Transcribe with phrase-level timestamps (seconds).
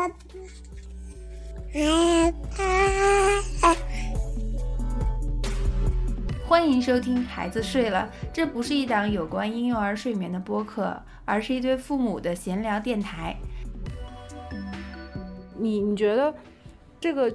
[6.46, 13.36] 欢迎收听《孩子睡了》，这不是一档有关婴幼儿睡眠的播客，而是一对父母的闲聊电台。
[15.56, 16.34] 你你觉得
[16.98, 17.32] 这个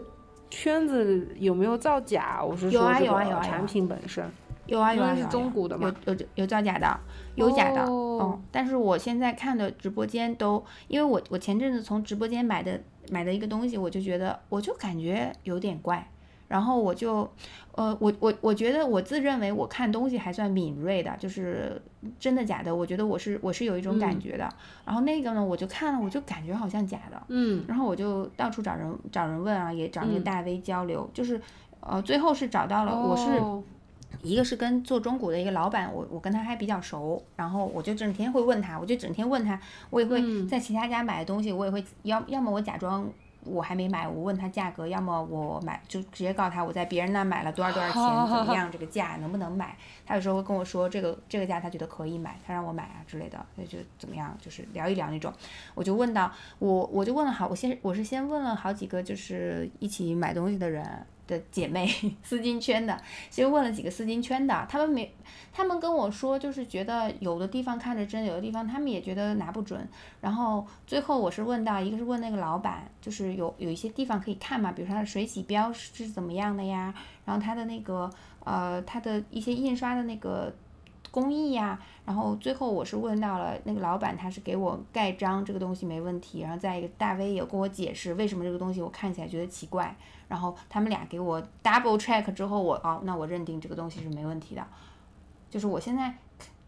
[0.50, 2.44] 圈子有没有造假？
[2.44, 4.24] 我是说这有啊有啊有啊个产品本身。
[4.24, 4.34] 有啊有啊，因
[4.68, 4.96] 有啊
[5.30, 7.00] 中古的嘛有有有造假的，
[7.36, 8.44] 有假的，哦嗯。
[8.52, 12.80] 但是我现在看的直播间都，因为我我前阵子从直播间买的
[13.10, 16.10] 买的一个东西，我就觉得我就感觉有点怪，
[16.48, 17.30] 然后我就，
[17.74, 21.80] 呃，我我我觉得我自认为我看东西还算敏锐的，就是
[22.18, 24.50] 真的假的，我觉得我是我是有一种感嗯觉的。
[24.86, 31.40] 然后那个呢，我就看了，我就感觉好像假的，嗯然后我就到处找人找人问啊，也找那个嗯大 V 交流，就是，
[31.82, 33.40] 呃，最后是找到了，我是。
[34.16, 43.08] 哦一个是跟做中古的一个老板，我我跟他还比较熟，然后我就整天会问他，我就整天问他，我也会嗯在其他家买的东西，我也会要要么我假装
[43.44, 49.78] 我还没买，我问他价格，要么我买就直接告诉他我在别人那买了多少多少钱，怎么样这个价能不能买？
[50.06, 55.32] 他有时候会跟我说这个这个价他觉得可以买，他让我买啊之类的，那就怎么样，就是聊一聊那种。
[55.76, 61.06] 我就问到我我就问了好，我先我是先问了好几个就是一起买东西的人。
[61.28, 61.88] 的姐妹
[62.24, 65.14] 丝巾圈的，先问了几个丝巾圈的，他们没，
[65.52, 69.88] 他们跟我说，就是觉得有的地方看着真，有的地方他们也觉得拿不准。
[70.22, 76.94] 然后最后我是问到，一个是问那个老板，就是有有一些地方可以看嘛，比如说它的水洗标是怎么样的呀，
[77.26, 78.10] 然后它的那个
[78.44, 80.54] 呃，它的一些印刷的那个
[81.16, 89.96] 工艺呀，然后最后我是问到了那个老板，他是给我盖章，这个东西没问题，然后再一个大 V 也跟我解释为什么这个东西我看起来觉得奇怪，
[90.28, 94.68] 然后他们俩给我 double check 之后我，哦，那我认定这个东西是没问题的，
[95.50, 96.14] 就是我现在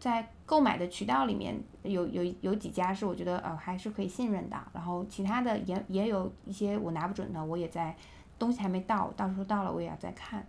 [0.00, 7.94] 在购买的渠道里面有有有几家是我觉得呃还是可以信任的，然后其他的也也有一些我拿不准的，我也在
[8.38, 10.46] 东西还没到，到时候到了我也要再看，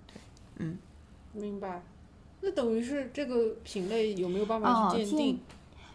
[0.58, 0.78] 对，
[1.34, 1.82] 明白。
[2.42, 5.40] 那等于是这个品类有没有办法去鉴定？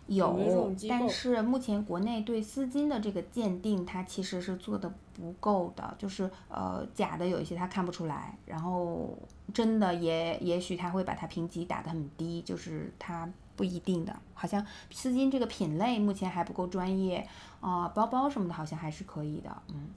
[0.07, 9.17] 有但是目前国内对丝巾的这个鉴定，它其实是做的不够的，就是呃假的有一些它看不出来，然后
[9.55, 13.27] 真的也也许它会把它评级打得很低，就是它
[13.57, 14.15] 不一定的。
[14.35, 17.27] 好像丝巾这个品类目前还不够专业
[17.61, 19.89] 啊、包包什么的好像还是可以的，嗯，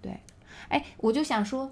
[0.00, 0.16] 对。
[0.68, 1.68] 哎，我就想说，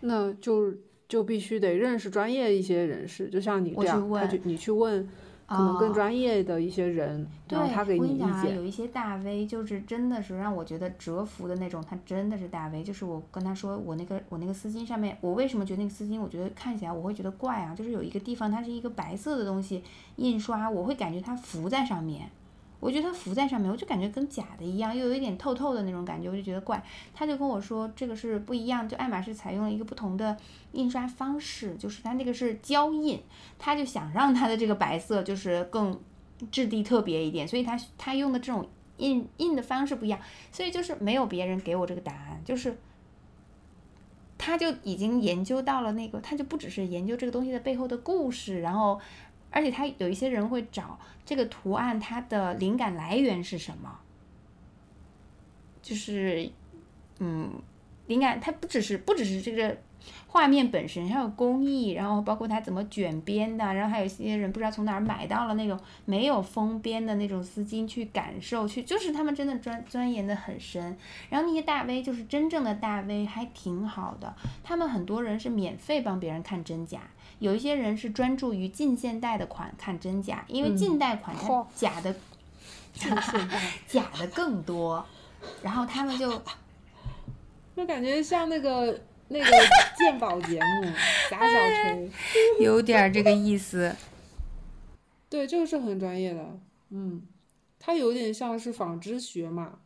[0.00, 0.74] 那就
[1.08, 5.08] 就必须得认识专业一些人士，就像你这样，他去问就你去问
[5.46, 8.54] 可能更哦专业的一些人，对，然后他给你讲啊，见。
[8.54, 12.82] 有一些大 V 就是真的是让我觉得折服的那种，他真的是大 V。
[12.82, 19.82] 就是我跟他说，我那个我那个丝巾上面，我为什么觉得那个丝巾，我觉得看起来我会觉得怪啊，就是有一个地方它是一个白色的东西
[20.16, 22.28] 印刷，我会感觉它浮在上面。
[22.80, 26.82] 我觉得它浮在上面，我就感觉跟假的一样，又有一点透透的那种感觉，我就觉得怪。
[27.12, 30.36] 他就跟我说这个是不一样，就爱马仕采用了一个不同的
[30.72, 33.20] 印刷方式，就是它那个是胶印，
[33.58, 35.98] 他就想让它的这个白色就是更
[36.52, 38.64] 质地特别一点，所以他他用的这种
[38.98, 40.20] 印印的方式不一样，
[40.52, 42.78] 所以就是没有别人给我这个答案，就是
[44.38, 49.00] 他就已经研究到了那个，他就不只是研究这个东西的背后的故事，然后
[49.50, 53.98] 而且他有一些人会找这个图案它的灵感来源是什么，
[55.82, 56.50] 就是
[57.18, 57.50] 嗯，
[58.06, 59.76] 灵感它不只是不只是这个
[60.26, 70.96] 画面本身，还有工艺，然后包括它怎么卷边的，然后还有一些人不知道从哪儿买到了那种没有封边的那种丝巾去感受，去就是他们真的钻钻研的很深。
[71.28, 77.00] 然后那些大 V 就是真正的大 V，还挺好的，他们很多人是免费帮别人看真假。
[77.38, 80.76] 有一些人是专注于近现代的款看真假，因为嗯。
[80.76, 82.12] 近代款它假的、
[82.92, 85.04] 近现代假的更多，
[85.62, 86.42] 然后他们就
[87.76, 89.44] 就感觉像那个那个
[89.96, 90.90] 鉴宝节目
[91.30, 92.10] 贾小锤，
[92.60, 93.94] 有点儿这个意思。
[95.30, 96.58] 对，这个是很专业的，
[96.90, 97.22] 嗯，
[97.78, 99.78] 它有点像是纺织学嘛，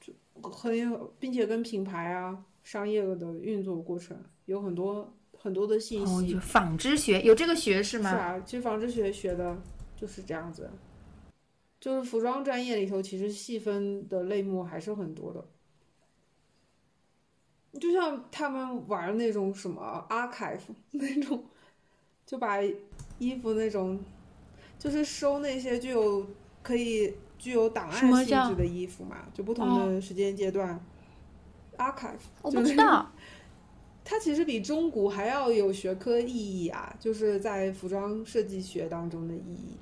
[0.00, 0.12] 就
[0.48, 4.16] 很有，并且跟品牌啊、商业的运作过程
[4.46, 5.12] 有很多
[5.42, 6.32] 很多的信哦，息。
[6.34, 8.10] 就纺织学有这个学是吗？
[8.10, 9.56] 是啊，其实纺织学学的
[9.96, 10.70] 就是这样子，
[11.80, 15.44] 就是服装专业里头，其实细分的类目还是很多的。
[17.80, 20.60] 就像他们玩那种什么 archive
[20.92, 21.44] 那种，
[22.24, 22.58] 就把
[23.18, 23.98] 衣服那种，
[24.78, 26.26] 就是收那些具有
[26.62, 30.78] 可以具有档案性质的衣服嘛，就不同的时间阶段。
[31.78, 33.10] archive 我就是不知道。
[34.04, 39.76] 它其实比中古还要有学科意义啊，就是在服装设计学当中的意义，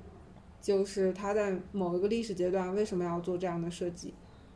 [0.61, 4.13] 就是它在某一个历史阶段为什么要做这样的设计，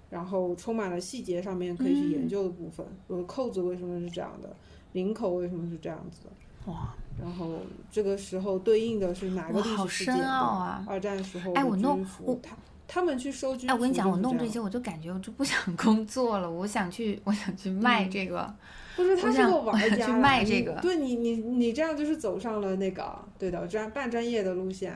[0.09, 4.55] 然后充满了细节上面可以去研究的部分，比如扣子为什么是这样的，
[4.93, 7.57] 领口为什么是这样子的，哇，然后
[7.91, 10.29] 这个时候对应的是哪个历哇好深史事件？
[10.29, 12.55] 奥啊二战时候哎我弄服我他
[12.87, 14.59] 他们去收军服，哎，我跟你讲，我弄这些。
[14.59, 18.55] 我就感觉我就不想工作了，我想去，我想去卖嗯这个。
[18.95, 24.93] 不是，他想是个玩家啦你卖这个对你，你你这样就是走上了那个对的专半专业的路线。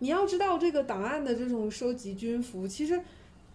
[0.00, 2.98] 你要知道，这个档案的这种收集军服，其实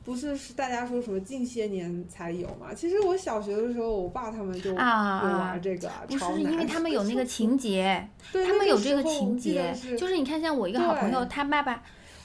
[0.04, 2.72] 不是是大家说什么近些年才有嘛。
[2.74, 11.82] 其实我小学的时候，我爸他们就玩这个，不是因为他们有那个 情节，对他们有这个情节就是你看，像我一个好朋友，他爸爸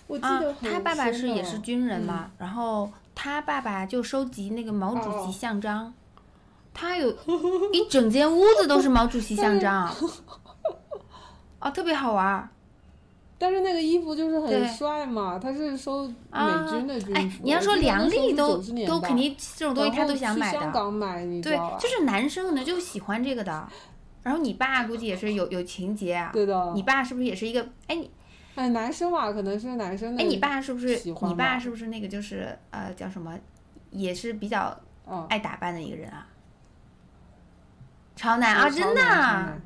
[0.07, 5.91] 我记啊得，很他爸爸是也是军人嗯嘛，然后他爸爸就收集那个毛主哦席像章，
[6.73, 7.11] 他有
[7.73, 9.95] 一整间屋子都是毛主席像章，
[11.59, 12.49] 啊，特别好玩儿。
[13.39, 17.15] 但是那个衣服就是很帅嘛，他是收美啊军的军服。
[17.15, 21.59] 哎，你要说梁丽都90年代都肯定这种东西他都想买去香的，港买，你知对？
[21.79, 23.67] 就是男生可能就喜欢这个的。
[24.23, 26.73] 然后你爸估计也是有有情节啊，对的。
[26.75, 27.67] 你爸是不是也是一个？
[27.87, 28.11] 哎你
[28.57, 30.23] 哎，男生嘛，可能是男生的。
[30.23, 33.35] 哎你爸是不是你爸是不是那个就是呃叫什么，
[33.91, 34.79] 也是比较
[35.11, 36.27] 嗯，爱打扮的一个人啊？
[38.21, 39.57] 潮男啊，真的啊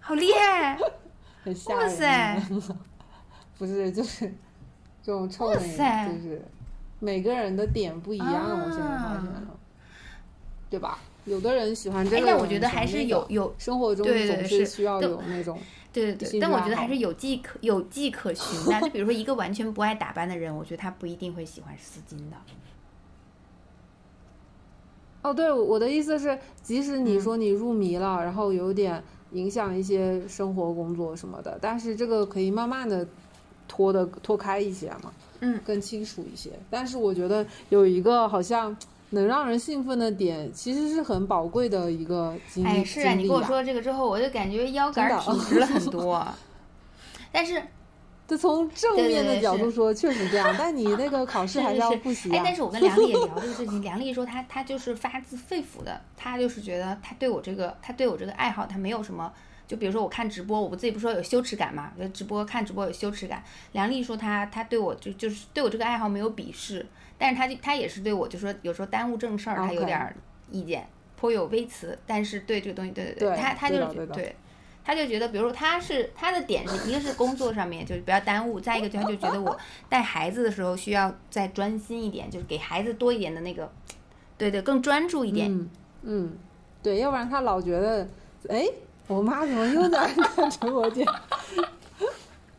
[0.00, 0.76] 好厉害！
[1.44, 1.82] 很吓人。
[1.84, 2.42] 哇塞！
[3.56, 4.26] 不是，就是
[5.00, 6.44] 这种臭哇人，塞就是
[6.98, 9.56] 每个人的点不一样，我现在发现啊了，
[10.68, 10.98] 对吧？
[11.24, 15.56] 有的人喜欢这哎，个，但我觉得还是有有生活中总是需要有那种
[15.92, 18.80] 对对对，但我觉得还是有迹可有迹可循的。
[18.80, 22.36] 就比如说一个完全不爱打扮的人，我觉得他不一定会喜欢丝巾的。
[25.22, 29.02] 哦，对，我的意思是，即使你嗯说你入迷了，然后有点
[29.32, 33.06] 影响一些生活、工作什么的，但是这个可以慢慢的
[33.68, 36.50] 脱的脱开一些嘛，嗯，更清楚一些。
[36.68, 38.76] 但是我觉得有一个好像
[39.10, 42.68] 能让人兴奋的点，其实是很宝贵的一个经历。
[42.68, 46.26] 哎，是啊，你跟我说这个之后，我就感觉腰杆挺直了很多。
[47.30, 47.62] 但是，
[48.32, 50.54] 这从正面的角度说，确实这样。
[50.58, 52.56] 但你那个考试还是是哎，复习啊但。
[52.56, 59.30] 是我跟 梁丽也聊这个事情，梁丽说她她就是发自肺腑的，她就是觉得她对我这个她对我这个爱好，她没有什么。
[59.66, 63.44] 就比如说我看直播，我不自己不说有羞耻感嘛，就直播看直播有羞耻感。
[63.72, 66.86] 梁丽说她她对我就就是对我这个爱好没有鄙视，
[67.18, 70.16] 但是她就她也是对我就说有时候耽误正事儿，她有点儿
[70.50, 71.98] 意见，颇有微词。
[72.06, 74.36] 但是对这个东西，对对对她她就是对的对对。
[74.84, 79.56] 他就觉得，比如说他是他的点是一个是工作上面就是不要耽误，再一个就他就觉得我
[79.88, 83.70] 带孩子的时候需要再专心一点，就是给孩子多一点的那个，
[84.36, 85.52] 对对，更专注一点。
[85.52, 85.70] 嗯
[86.04, 86.38] 嗯，
[86.82, 88.08] 对，要不然他老觉得，
[88.48, 88.66] 哎，
[89.06, 91.06] 我妈怎么又在 看直播间？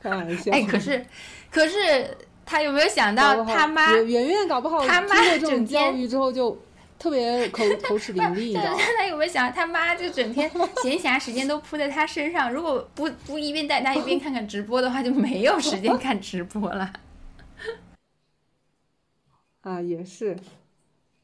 [0.01, 0.51] 开玩笑。
[0.51, 1.05] 哎，可是
[1.51, 3.93] 可是他有没有想到他妈？
[3.93, 6.57] 圆圆圆搞不好他妈经过这种教育之后就
[7.03, 8.77] 特别口口齿伶俐，你知道吗？
[8.97, 10.49] 他有没有想他妈就整天
[10.81, 12.49] 闲暇时间都扑在他身上？
[12.49, 16.93] 如果不不一边带他一边看看直播的话，就没有时间看直播了。
[19.63, 20.37] 啊，也是，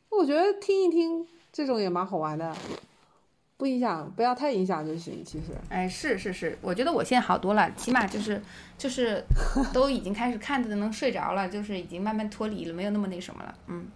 [0.09, 2.53] 我觉得听一听这种也蛮好玩的，
[3.55, 5.23] 不影响，不要太影响就行。
[5.23, 8.41] 其实，哎，是是是，我觉得我现在好多了，起码就是
[8.77, 9.23] 就是
[9.71, 13.87] 都已经开始看的能睡着了，就是已经慢慢脱离了，没有那么那什么了，嗯。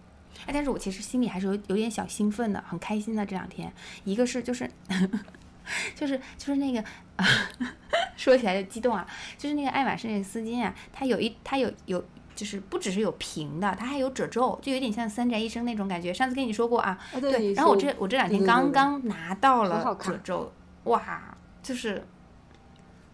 [0.45, 3.71] 哎，但是我其实心里还是有有点小兴奋的，很开心的这两天。
[4.03, 4.69] 一个是就是
[5.95, 6.83] 就是就是那个
[8.17, 9.07] 说起来就激动啊，
[9.37, 12.03] 就是那个爱马仕那个丝巾啊，它有一它有有
[12.35, 16.13] 就是不只是有平的，它还有褶皱，就有点像三宅一生那种感觉。
[16.13, 20.51] 上次跟你说过啊，啊，对，你然后我这我这两天刚刚拿到了好褶皱，
[20.85, 22.03] 哇，就是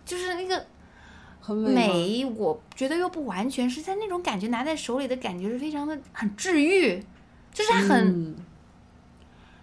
[0.06, 0.66] 就是那个
[1.54, 7.04] 美，我觉得又不完全是在那种感觉，拿在手里的感觉是非常的很治愈，
[7.54, 8.36] 就是它很、嗯。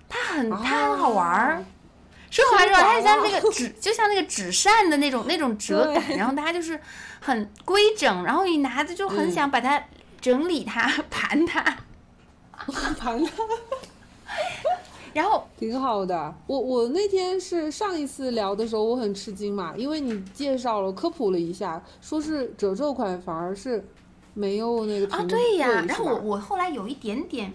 [0.09, 1.55] 它很它很好玩儿。
[1.55, 1.65] 啊。
[2.31, 6.79] 说好玩儿，它升华像那个纸，就像那个纸扇的那种那种折感，然后它就是
[7.21, 9.83] 很规整，然后你拿着就很嗯想把它
[10.21, 11.63] 整理它、 盘它，
[12.63, 13.43] 盘它？
[15.15, 16.35] 然后挺好的。
[16.47, 23.83] 我我那天是上一次聊的时候，我很吃惊嘛，因为你介绍了科普了一下，说是褶皱款反而是
[24.35, 27.51] 没有那个啊，对呀，贵然后我我后来有一点点，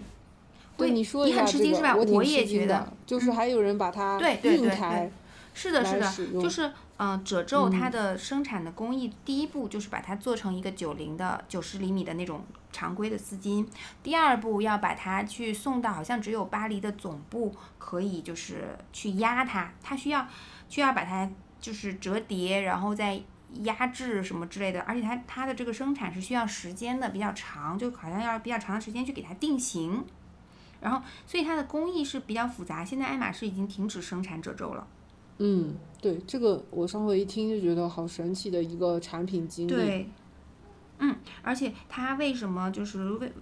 [0.90, 5.12] 你说一你很吃惊是吧我我也觉得，就是还有人把它对对对
[5.54, 13.66] 是的，是的就是嗯、呃褶皱它嗯的生产的工艺，第一步就是把它做成一个九零的九十厘米的那种常规的丝巾，
[14.02, 20.26] 第二步要把它去送到好像只有巴黎的总部可以就是去压它，它需要
[20.70, 23.20] 需要把它就是折叠，然后再
[23.64, 30.02] 压制什么之类的，而且它它的这个生产是需要时间的，比较长，就好像要比较长的时间去给它定型。
[30.82, 32.84] 然后，所以它的工艺是比较复杂。
[32.84, 34.86] 现在爱马仕已经停止生产褶皱了。
[35.38, 39.70] 嗯，对，这个我上回一听就觉得好神奇的一个产品经历。
[39.72, 40.10] 对，
[40.98, 43.32] 嗯，而且它为什么就是为，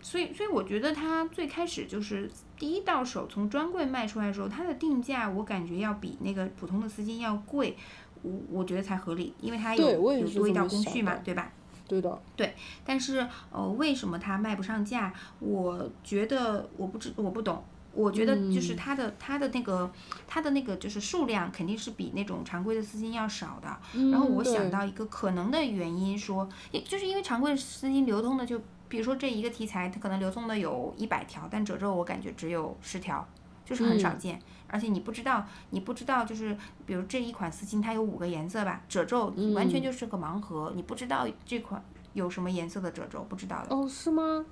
[0.00, 7.76] 所以所以我觉得它最开始就是第一到手从专柜卖出来的时候，它的定价我感觉要比那个普通的丝巾要贵，
[8.22, 11.52] 我我觉得才合理，因为它有有多一道工序嘛，对吧？
[11.88, 15.12] 对的，对，但是呃，为什么它卖不上价？
[15.38, 17.62] 我觉得我不知我不懂，
[17.92, 19.90] 我觉得就是它的它的那个
[20.26, 23.68] 它的那个就是数量肯定是比那种常规的丝巾要少的。
[24.10, 33.26] 然后我想到一个可能的原因，说，也就是因为常规的丝巾流通的就，比如说这一个题材，它可能流通的有一百条，但褶皱我感觉只有十条，
[33.64, 34.40] 就是很少见。
[34.68, 41.82] 而且你不知道，你不知道，就是比如这一款丝巾，它有五个颜色吧，褶皱完全就是个盲盒，你不知道这款
[42.14, 43.74] 有什么颜色的褶皱，不知道的。
[43.74, 44.44] 哦，是吗？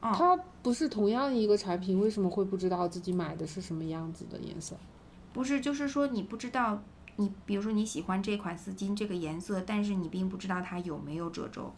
[0.00, 4.76] 它不是同样一个产品，为什么会不知道自己买的是什么样子的颜色？
[5.32, 6.80] 不是，就是说你不知道，
[7.16, 11.72] 你比如说你喜欢这款丝巾这个颜色，但是你并不知道它有没有褶皱，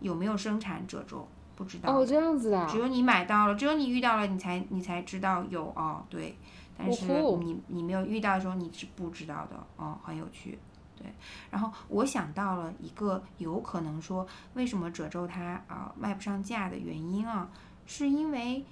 [0.00, 1.92] 有没有生产褶皱，不知道。
[1.92, 2.66] 哦，这样子的。
[2.68, 6.36] 只有你买到了，只有你遇到了，你才你才知道有哦，对。
[6.78, 7.06] 但是
[7.40, 10.56] 你你没有遇到的时候你是不知道的哦，很有趣，
[10.96, 11.06] 对。
[11.50, 17.50] 然后我想到了一个有可能说为什么褶皱它啊卖不上价的原因啊，
[17.84, 18.64] 是因为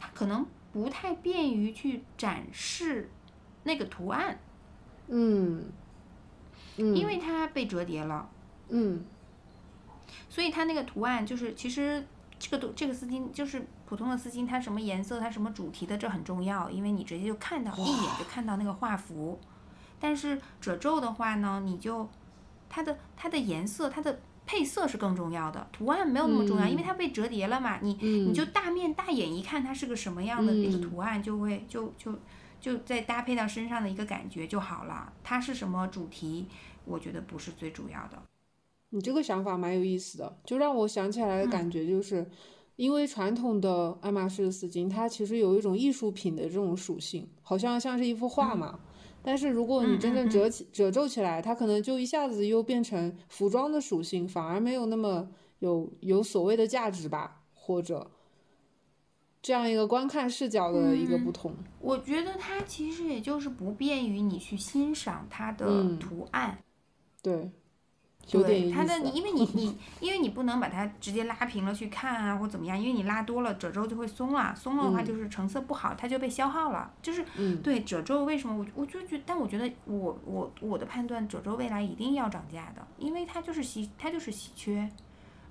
[0.00, 3.08] 它可能不太便于去展示
[3.62, 4.38] 那个图案，
[5.06, 5.66] 嗯，
[6.76, 8.28] 因为它被折叠了，
[8.70, 9.04] 嗯，
[10.28, 12.04] 所以它那个图案就是其实
[12.38, 13.66] 这个都这个丝巾就是。
[13.88, 19.38] 普通的丝巾，它什么颜色，它什么主题的，这很重要，因为你直接就看到，一眼就看到那个画幅。
[20.00, 22.08] 但是褶皱的话呢，你就
[22.68, 27.78] 它的它的颜色，它的配色是更重要的，图案没有那么重要，因为它被折叠了嘛。
[27.80, 32.12] 你你就大面大眼一看，它是个什么样的那个图案，就会就就
[32.60, 35.12] 就再搭配到身上的一个感觉就好了。
[35.22, 36.48] 它是什么主题，
[36.84, 38.20] 我觉得不是最主要的。
[38.96, 42.26] 你这个想法蛮有意思的，就让我想起来的感觉就是。
[42.76, 48.78] 因为传统的爱马仕的丝巾，它其实有一种艺术品的这种属性，好像像是一幅画嘛。
[49.22, 55.26] 但是如果你真正折起、褶皱起来，它可能就一下子又变成服装的属性，反而没有那么
[55.60, 58.10] 有有所谓的价值吧，或者
[59.40, 61.54] 这样一个观看视角的一个不同。
[61.80, 66.58] 我觉得它其实也就是不便于你去欣赏它的图案。
[67.22, 67.50] 对。
[68.26, 76.92] 对它的，因为 你你因为你不能把它直接拉平了去看啊，或怎么样，因为你拉多了褶皱就会松了，松了的话就是成色不好，它就被消耗了。
[77.00, 77.24] 就是
[77.62, 84.90] 对褶皱为什么我我就觉，但我觉得我我我的判断，褶皱未来一定要涨价的，因为它就是稀它就是稀缺，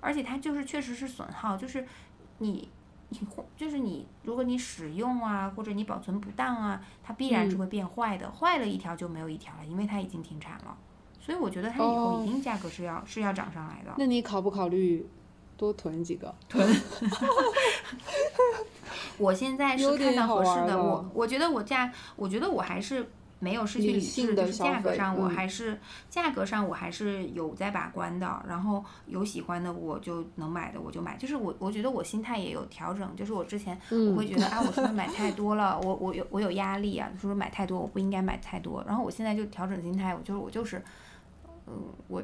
[0.02, 1.86] 而且它就是确实是损耗，就是
[2.40, 2.68] 你
[3.10, 3.20] 你
[3.56, 10.76] 就是你如果你使用啊或者你保存不当啊，它必然是会变坏的，坏了一条就没有一条了，因为它已经停产了。
[11.26, 13.92] 所以我觉得它以后一定价格是要是要涨上来的。
[13.98, 15.04] 那你考不考虑
[15.58, 16.32] 多囤几个？
[16.48, 16.64] 囤。
[19.18, 25.80] 我现在是看到合适的，我我觉得我价，我觉得我还是没有失去理智，就是价格上我还是
[26.12, 28.46] 价格上我还是有在把关的。
[28.48, 35.80] 然后有喜欢的我就能买的我就买，就是我我觉得我心态也有调整，就是我之前我会觉得啊，我是不是买太多了？
[35.82, 38.84] 我我有我有压力啊，就是买太多我不应该买太多。
[38.86, 40.80] 然后我现在就调整心态，我就是我就是。
[41.68, 42.24] 嗯，我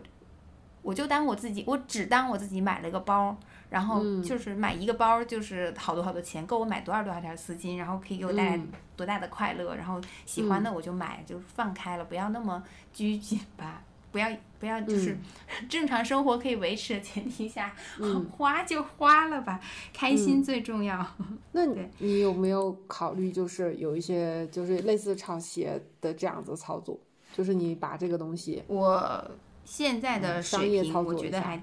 [0.81, 3.37] 我就当我自己，我只当我自己买了个包，
[3.69, 8.59] 然后就是买一个包就是好多好多钱，够我买多少多少条丝巾，然后可以给我带来
[8.95, 14.27] 多大的快乐，然后喜欢的我就买，就放开了，不要那么拘谨吧，不要
[14.59, 15.15] 不要就是
[15.69, 17.73] 正常生活可以维持的前提下，
[18.31, 19.59] 花就花了吧，
[19.93, 21.05] 开心最重要。
[21.51, 21.65] 那
[21.99, 26.99] 你有没有考虑就是有一些就是类似炒鞋的这样子操作？
[27.33, 29.31] 就是你把这个东西，我
[29.63, 31.61] 现在的水平，我觉得还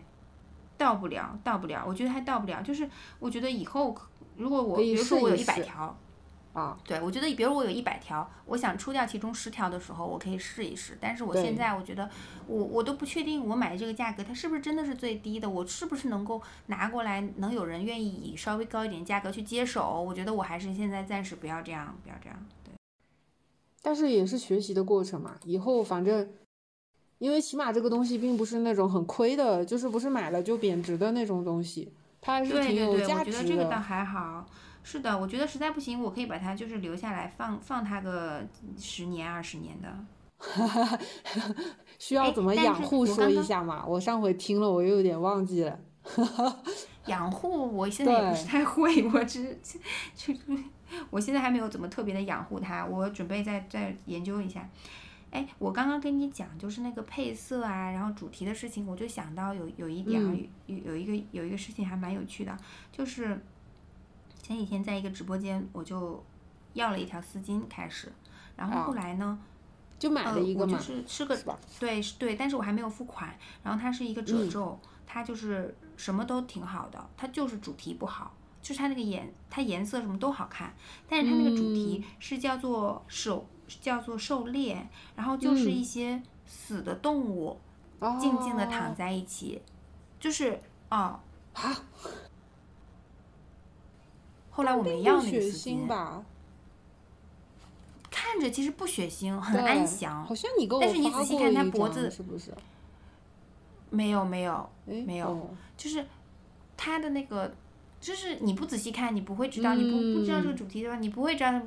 [0.76, 1.84] 到不了，到不了。
[1.86, 2.62] 我觉得还到不了。
[2.62, 3.94] 就是我觉得以后，
[4.36, 5.96] 如果我比如说我有一百条，
[6.54, 10.96] 啊，对我觉得，比如我有一百条，我想出掉其中十条的时候，我可以试一试。
[11.00, 12.08] 但是我现在我觉得，
[12.46, 15.48] 我我都不确定我买的这个价格，它是不是真的是最低的？
[15.48, 20.00] 我是不是能够拿过来，能有人愿意以稍微高一点价格去接手？
[20.02, 22.38] 我觉得我还是现在暂时不要这样，不要这样。
[23.82, 26.28] 但是也是学习的过程嘛，以后反正，
[27.18, 33.38] 因为起码这个东西并不是那种很亏的，就是不是买了就贬值的那种东西，它还是挺有价值的。
[33.38, 34.46] 我觉得这个倒还好，
[34.82, 38.42] 是的，我觉得实在不行，我可以把它就是留下来放放它个
[38.78, 39.88] 十年二十年的。
[41.98, 43.84] 需要怎么养护说一下嘛？
[43.84, 45.78] 我上回听了，我又有点忘记了。
[47.06, 49.58] 养护我现在也不是太会，我只
[50.14, 50.32] 就
[51.10, 54.68] 我现在还没有怎么特别的养护它，我准备再再研究一下。
[55.30, 60.34] 哎，我刚刚跟你讲就是那个配色啊，然后主题的事情，我就想到有有一点啊
[60.66, 62.56] 有有一个有一个事情还蛮有趣的，
[62.90, 63.38] 就是
[64.40, 66.24] 前几天在一个直播间，我就
[66.72, 68.10] 要了一条丝巾开始，
[68.56, 69.38] 然后后来呢，
[69.98, 71.36] 就买了一个嘛，就是是个
[71.78, 78.34] 对是对，但是我还没有付款，然后它是一个褶皱，它就是什么都挺好的，它就是主题不好，
[78.68, 80.74] 就是它那个颜它颜色什么都好看，
[81.08, 83.46] 但是它那个主题是叫做手。
[83.82, 87.60] 叫做狩猎，然后就是一些死的动物，
[88.18, 89.60] 静静的躺在一起，
[90.18, 90.58] 就是
[90.88, 91.20] 哦
[91.52, 91.84] 啊。
[94.48, 96.24] 后来我没要那个丝巾吧，
[98.10, 100.24] 看着其实不血腥，很安详。
[100.24, 102.54] 好像你给我但是你仔细看它脖子是不是？
[103.90, 106.06] 没有没有没有，就是
[106.74, 107.54] 它的那个，
[108.00, 111.60] 就是你不仔细看，你不会知道，你不不知道这个主题的话，你不会知道。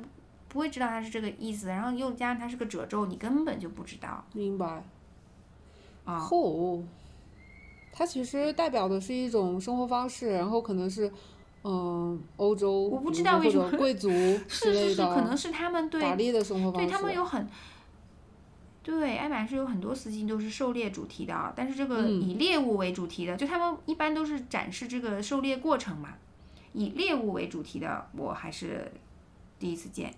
[0.48, 4.22] 不会知道它是这个意思，然后又加上它是个褶皱，你根本就不知道。
[4.34, 4.84] 明白。
[6.04, 6.18] 啊。
[6.18, 6.82] 后。
[7.90, 11.10] 它其实代表的是一种生活方式，然后可能是，
[11.64, 16.86] 嗯，欧洲我不知道为什么贵族是是是，可能是他们对打猎的生活方式。
[16.86, 17.46] 对他们有很，
[18.82, 26.14] 对爱马仕有很多丝巾都是狩猎主题的，但是这个以猎物为主题的，就他们一般都是展示这个狩猎过程嘛。
[26.72, 28.90] 以猎物为主题的，我还是
[29.58, 30.12] 第一次见。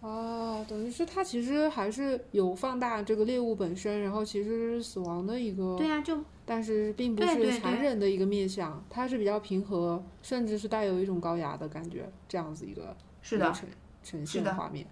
[0.00, 13.68] 哦，等于是它其实还是有放大这个猎物本身，然后其实是死亡的一个，对啊，就但是并不是残忍的一个面相，它是比较平和，甚至是带有一种高雅的感觉，这样子一个是的呈
[14.04, 14.86] 呈现的画面。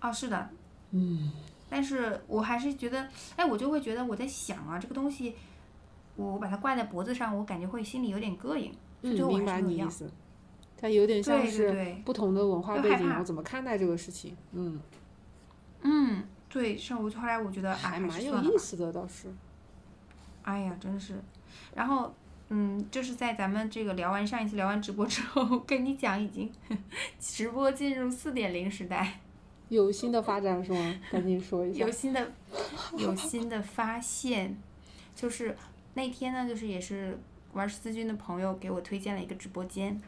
[0.00, 0.48] 哦，是的，
[0.92, 1.32] 嗯，
[1.68, 5.34] 但是我还是觉得，哎，我就会觉得我在想啊，这个东西，
[6.16, 8.72] 我把它挂在脖子上，我感觉会心里有点膈应，
[9.02, 10.10] 嗯，明白你意思。
[10.80, 14.36] 它有点像是不同的文化背景，我怎么看待这个事情？
[14.52, 14.80] 嗯，
[15.82, 19.26] 嗯，对，像我后来我觉得还蛮有意思的，倒是。
[20.42, 21.20] 哎呀，真是。
[21.74, 22.14] 然后，
[22.48, 26.50] 嗯，就是在咱们这个聊完上一次聊完直播之后， 跟你讲，已经
[27.18, 29.18] 直播进入四点零时代，
[29.68, 30.94] 有新的发展是吗？
[31.10, 31.84] 赶紧说一下。
[31.84, 32.32] 有新的，
[32.96, 34.56] 有新的发现，
[35.14, 35.56] 就是
[35.94, 37.18] 那天呢，就是也是
[37.52, 40.00] 玩十字军的朋友给我推荐了一个直播间。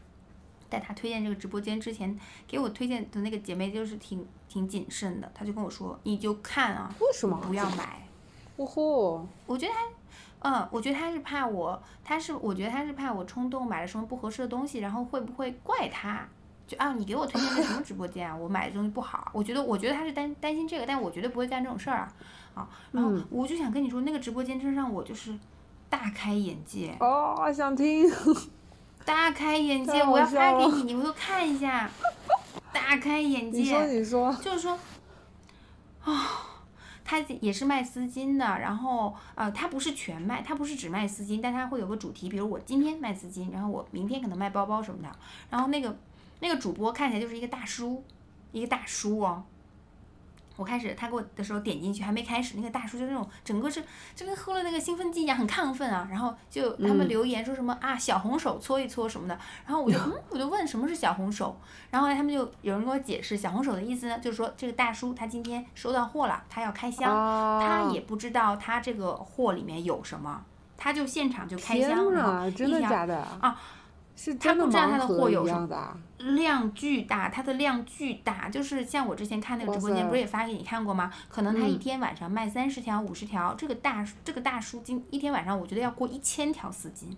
[0.70, 8.06] 在他推荐这个直播间之前，给我推荐的那个姐妹就是挺挺谨慎的，她就跟我说：“你就看啊，为什么不要买？”
[8.54, 16.28] 哦吼，我觉得他，嗯，我觉得他是怕我，他是我觉得他是怕我冲动买了什么不合适的东西，然后会不会怪他？
[16.70, 18.36] 就啊，你给我推荐的什么直播间啊？
[18.36, 22.12] 我买的东西不好，我觉得我觉得他是担担心这个，但我绝对不会干这种事儿啊
[22.54, 22.68] 啊！
[22.92, 25.36] 然后我就想跟你说，那个直播间真让我就是
[25.88, 28.08] 大开眼界哦，想听。
[29.04, 30.04] 大开眼界！
[30.04, 31.90] 我要发给你，你回头看一下。
[32.72, 33.58] 大开眼界！
[33.58, 34.32] 你说，你说。
[34.34, 34.78] 就是说，
[36.04, 36.62] 啊，
[37.02, 45.10] 他也是卖丝巾的，然后呃，他不是全卖，他不是只卖丝巾，但他会有个主题，比如我今天卖丝巾，然后我明天可能卖包包什么的。
[45.48, 45.98] 然后那个
[46.40, 48.02] 那个主播看起来就是一个大叔，
[48.52, 49.44] 一个大叔哦。
[50.56, 53.82] 我开始他给我的时候点进去还没开始，那个大叔就那种整个是
[54.14, 56.06] 就跟喝了那个兴奋剂一样，很亢奋啊。
[56.10, 59.38] 然后就他们留言说什么啊小红手搓一搓什么的。
[59.64, 61.58] 然后我就 嗯我就问什么是小红手，
[61.90, 67.10] 然后他们就有人给我解释小红手的意思呢，就是说这个大叔他今天收到货了，他要开箱，
[67.58, 70.44] 他也不知道他这个货里面有什么，
[70.76, 73.58] 他就现场就开箱了，真的假的啊？
[74.38, 81.10] 他不知道他的货有什么量巨大，他的量巨大，就是像我之前看那个直播间，不是也发给你看过吗？
[81.28, 87.16] 可能他一天晚上卖三十条、五十条，这个大这个大叔今一天晚上我觉得要过一千条丝巾，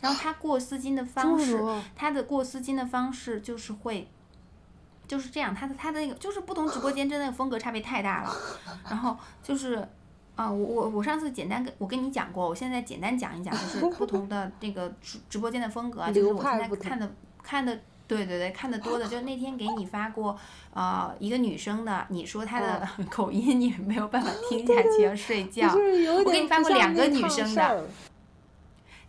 [0.00, 1.62] 然后他过丝巾的方式，
[1.94, 4.08] 他的过丝巾的方式就是会
[5.06, 8.32] 就是这样，他的他的那个就是不同直播间真的风格差别太大了，
[8.88, 9.86] 然后就是。
[10.38, 17.10] 啊，我我我上次简单跟我跟你讲过，我现在简单讲一讲，就是不同的 这个直直播间的风格，就是我现在看的
[17.42, 20.38] 看的，对对对，看的多的，就那天给你发过，
[20.72, 25.74] 呃，一个女生的，你说她的 口音你没有办法 听下去要睡觉，
[26.24, 27.88] 我给你发过两个女生的，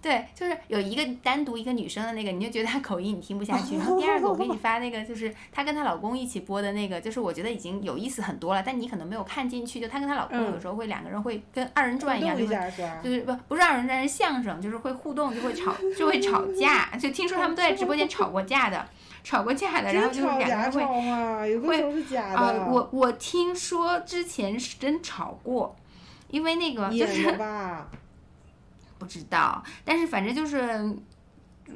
[0.02, 3.76] 对，就是有一个单独一个女生的那个，你就觉得她口音你听不下去。
[3.76, 9.82] 然后第二个我给你 发那个，就是她跟她老公一起播的那个，就是我觉得已经有意思很多了，但你可能没有看进去。
[9.82, 12.54] 就她跟她老公有时候会两个人会跟二人转一样，就是
[13.04, 16.90] 就是不不是二人转是相声，就是会互动，就会吵就会吵架。
[16.98, 18.88] 就听说他们都在直播间吵过架的，
[19.26, 21.82] 吵过架的，然后就是两个人会会
[22.18, 25.76] 啊，我我听说之前是真吵过，
[26.30, 27.38] 因为那个就是。
[29.00, 30.96] 不知道，但是反正就是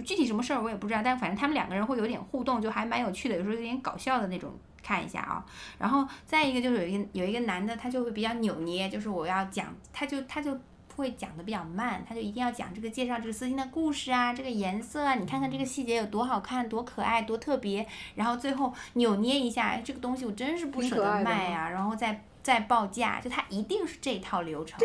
[0.04, 4.52] 具体什么事儿我也不知道，但反正他们两个人会有点互动，就还蛮有趣的，有时候有点搞笑的那种，
[4.84, 5.44] 看一下啊。
[5.80, 10.60] 然后再一个就是有一个有一个男的，他就会比较扭捏，就是我要讲，他就他就
[10.96, 22.24] 会讲的比较慢，他就一定要讲这个介绍这个丝巾的故事啊，这个颜色啊，你看看这个细节有多好看，多可爱，多特别，然后最后扭捏一下，这个东西我真是不舍得卖呀，然后再。
[22.44, 24.78] 再报价，就他一定是这套流程，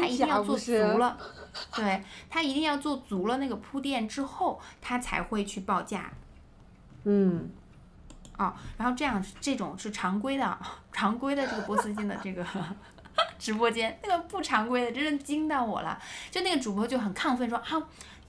[0.00, 1.18] 他一定要做足了，
[1.74, 6.12] 对他一定要做足了那个铺垫之后，他才会去报价。
[7.04, 7.48] 嗯，
[8.36, 10.58] 哦，然后这样这种是常规的，
[10.92, 12.44] 常规的这个波斯金的这个
[13.38, 15.98] 直播间，那个不常规的真的惊到我了。
[16.30, 17.80] 就那个主播就很亢奋说：“好，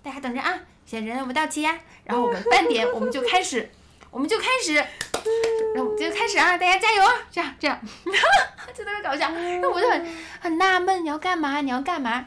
[0.02, 3.70] 大家等着啊，现在人我们到齐呀，然后我们半点我们就开始。”
[4.18, 4.74] 我们就开始，
[5.76, 6.58] 然后就开始啊！
[6.58, 7.14] 大家加油啊！
[7.30, 7.80] 这样这样，
[8.74, 9.30] 就特别搞笑。
[9.62, 10.08] 那我就很
[10.40, 11.62] 很纳闷，你要干嘛？
[11.62, 12.26] 你要干嘛？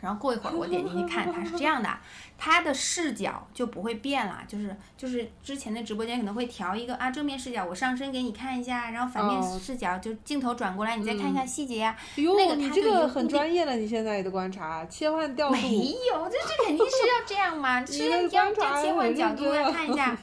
[0.00, 1.98] 然后过一会儿我点进去看，它是这样的，
[2.38, 11.94] 它的视角就不会变了，就是就是之前的直播间可能会调一个啊正面视角，我上身给你看一下，然后反面视角就镜头转过来，你再看一下细节啊。
[12.16, 15.54] 那个你这个很专业了，你现在的观察切换调度。
[15.56, 20.16] 没有，这这肯定是要这样嘛，是要这样切换角度要看一下。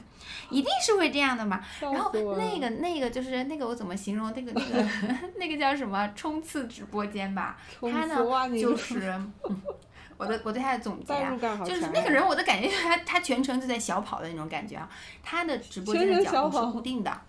[0.50, 1.60] 一定是会这样的嘛？
[1.80, 4.88] 然后那个那个就是那个我怎么形容那个那个
[5.38, 7.56] 那个叫什么冲刺直播间吧？
[7.80, 8.16] 他呢
[8.58, 9.14] 就是
[10.18, 11.34] 我的我对他的总结啊，
[11.64, 14.88] 就是那个人我的感觉他他全程就在小跑的那种感觉啊。
[15.22, 17.20] 他的直播间的角度是固定的，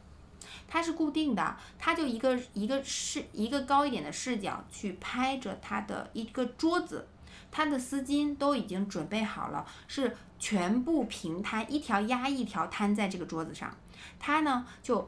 [0.67, 7.07] 他是固定的，他就一个一个视一个高一点的视角去拍着他的一个桌子。
[7.49, 13.75] 他的丝巾都已经准备好了，是全部平摊，一条压一条摊在这个桌子上。
[14.19, 15.07] 他呢就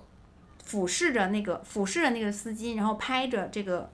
[0.63, 3.91] 俯视着那个俯视着那个丝巾，然后拍着这个。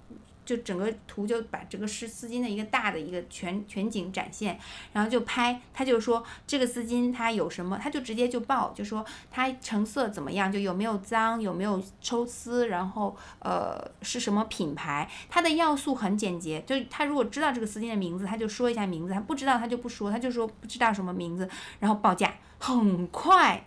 [0.50, 4.60] 就整个图就把整个丝丝巾的一个大的一个全全景展现，
[4.92, 21.48] 然后就拍，他就说这个丝巾它有什么，他就直接就报，就说它成色怎么样，就有没有脏，有没有抽丝，然后呃是什么品牌，它的要素很简洁，就他如果知道这个丝巾的名字，他就说一下名字，他不知道他就不说，他就说不知道什么名字，
[21.80, 23.64] 然后报价很快，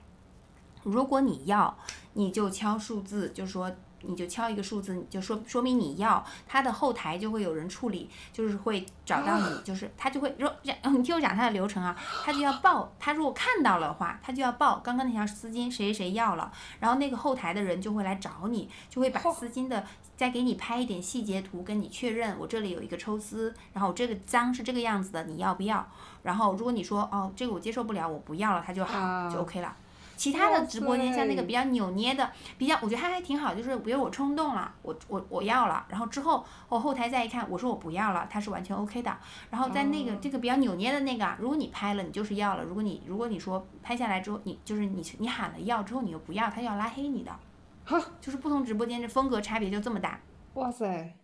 [0.83, 1.79] 如果你要，
[2.14, 3.71] 你就敲数字，就说。
[4.05, 10.49] 你就敲一个数字，你就说说明你要，他的后台就会有人处理，就是会找到你，就是他就会，如
[10.93, 19.85] 你听我讲他的流程啊，他就要报，他如果看到了话，他就要报刚刚那条丝巾谁谁谁要了，然后那个后台的人就会来找你，就会把丝巾的
[20.17, 25.87] 再给你拍一点细节图，跟你确认我这里有一个抽丝，然后这个脏是这个样子的，你要不要？
[26.23, 29.77] 然后如果你说哦这个我接受不了，我不要了，他就好就 OK 了。
[30.23, 39.17] 其他的直播间像那个比较扭捏的，比较我觉得他还挺好，就是比如我冲动了，我我我要了，然后之后我后台再一看，我说我不要了，他是完全 OK 的。
[39.51, 47.33] 然后在那个这个比较扭捏的那个，如果你拍了，你就是要了；如果你如果你说拍下来之后，你就是你你喊了要之后你又不要，他要拉黑你的。
[47.85, 50.21] 哈，就是不同直播间这风格差别就这么大。
[50.55, 51.17] 哇塞，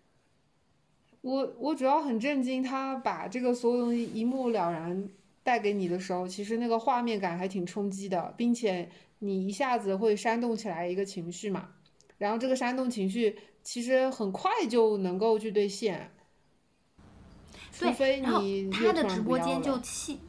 [1.21, 5.09] 我我主要很震惊，他把这个所有东西一目了然。
[5.49, 11.71] 带给你的时候，其实那个画面感还挺冲击的，并且你一下子会煽动起来一个情绪嘛，
[12.19, 16.11] 然后这个煽动情绪其实很快就能够去兑现，
[17.73, 20.21] 除非你他的直播间就气，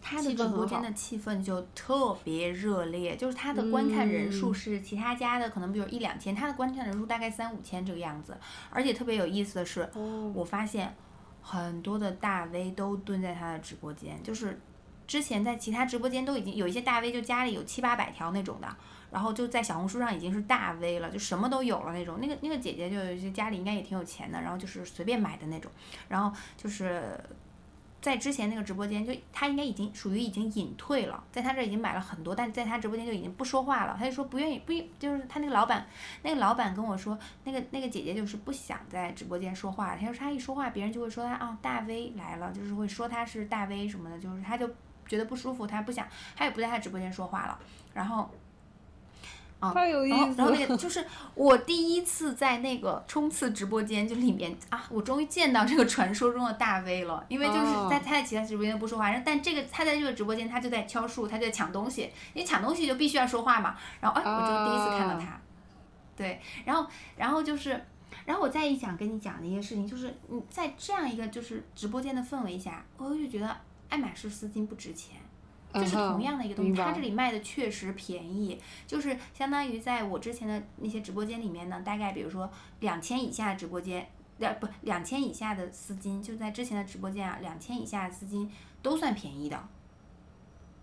[0.00, 8.36] 他的直播间的气氛就特别热烈，就是他的观看人数是其他家的可能比如一两千，他的观看人数大概三五千这个样子，
[8.70, 9.90] 而且特别有意思的是，
[10.34, 10.94] 我发现。
[11.42, 14.58] 很多的大 V 都蹲在他的直播间，就是
[15.06, 18.68] 之前在其他直播间都已经有一些大 V 就家里有七八百条那种的，
[19.10, 22.18] 然后就在小红书上已经是大 V 了，就什么都有了那种。
[22.20, 25.70] 那个那个姐姐就有一些家里应该也挺有钱的，然后就是随便买的那种，
[26.08, 27.18] 然后就是。
[28.02, 33.94] 在之前那个直播间，就他应该已经属于已经隐退了，在他这已经买了很多，但在他直播间就已经不说话了。
[33.96, 35.86] 他就说不愿意，不就是他那个老板，
[36.22, 39.94] 那个老板跟我说，那个那个姐姐就是不想在直播间说话。
[39.94, 44.68] 他说他一说话，别人就会说他啊大 V 来了，就是会说他是大 V 什么的，就是他就
[45.06, 47.56] 觉得不舒服，他不想，他也不在他直播间说话了。
[47.94, 48.28] 然后。
[49.62, 57.24] 啊，太有意思然后那个就是我第一次在那个冲刺直播间，就里面啊，我终于见到这个传说中的大 V 了。
[57.28, 63.76] 因为就是哦在他在其他直播间不说话，然后但这个他在这个直播间他就在敲数，他就在抢东西，因为抢东西就必须要说话嘛。
[64.00, 65.40] 然后哎，我就第一次看到他，
[66.16, 67.80] 对，然后然后就是。
[68.26, 73.56] 然后我再一想跟你讲的一些事情，就是你在这样一个就是直播间的氛围下，我就觉得
[73.88, 75.16] 爱马仕丝巾不值钱，
[75.72, 84.06] 就是同样的一个东西，它这里卖的确实便宜，就是相当于在我之前的那些直播间里面呢，大概比如说两千以下的直播间，
[84.38, 88.48] 两不两千以下的丝巾，就在之前的直播间啊，两千以下的丝巾
[88.82, 89.68] 都算便宜的，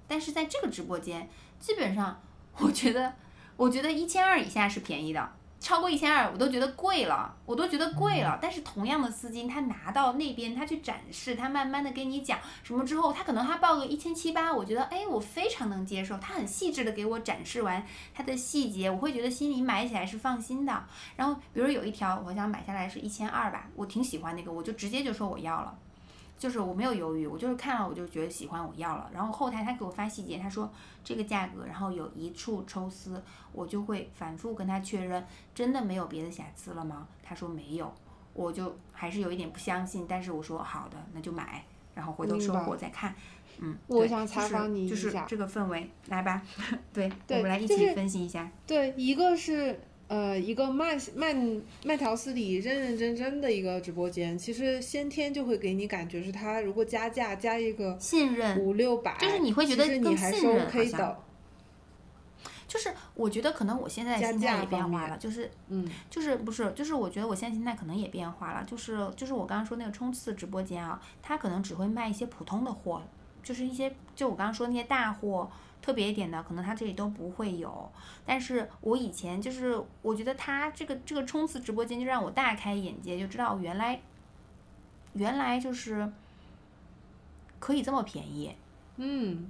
[0.07, 2.21] 但是在这个直播间，基本上
[2.57, 3.13] 我觉得，
[3.57, 5.33] 我觉得一千二以下是便宜的。
[5.59, 8.39] 超过一千二，我都觉得贵了，我都觉得贵了。
[8.41, 16.17] 但是同样的丝巾，他拿到那边，他去展示，他慢慢的跟你讲什么之后，他可能他报个一千七八，我觉得哎，我非常能接受。
[16.17, 20.85] 他很细致的给我展示完它的细节，我会觉得心里买起来是放心的。
[21.17, 25.77] 然后比如有一条，我想买下来是一千二吧，我挺喜欢那个，我就直接就说我要了。
[26.39, 29.11] 就是我没有犹豫，我就是看了我就觉得喜欢，我要了。
[29.13, 30.71] 然后后台他给我发细节，他说
[31.03, 33.21] 这个价格，然后有一处抽丝，
[33.51, 35.23] 我就会反复跟他确认，
[35.53, 37.05] 真的没有别的瑕疵了吗？
[37.21, 37.93] 他说没有，
[38.33, 43.13] 我就还是有一点不相信，但是我说好的，那就买，然后回头收货再看。
[43.61, 46.41] 嗯，我就是想采访你一下就是这个氛围，来吧，
[46.93, 48.49] 对，对我们来一起分析一下。
[48.65, 49.77] 对，一个是
[50.09, 61.19] 呃一个慢慢慢条斯理、认认真真的一个直播间，其实先天就会给你感觉是他如果加价加一个信任，五六百，就是你会觉得更你还是信任好 OK 像的。
[62.67, 73.01] 就是我觉得可能我现在心态也变化了，就是嗯就是不是，就是我觉得我现在心态可能也变化了，就是就是我刚刚说那个冲刺直播间啊，他可能只会卖一些普通的货，
[73.41, 75.49] 就是一些就我刚刚说那些大货，
[75.81, 77.89] 特别一点的，可能他这里都不会有。
[78.25, 83.99] 但是我以前就是我觉得他这个这个冲刺直播间就让我大开眼界，就知道原来
[85.13, 86.11] 原来就是
[87.59, 88.55] 可以这么便宜。
[88.97, 89.49] 嗯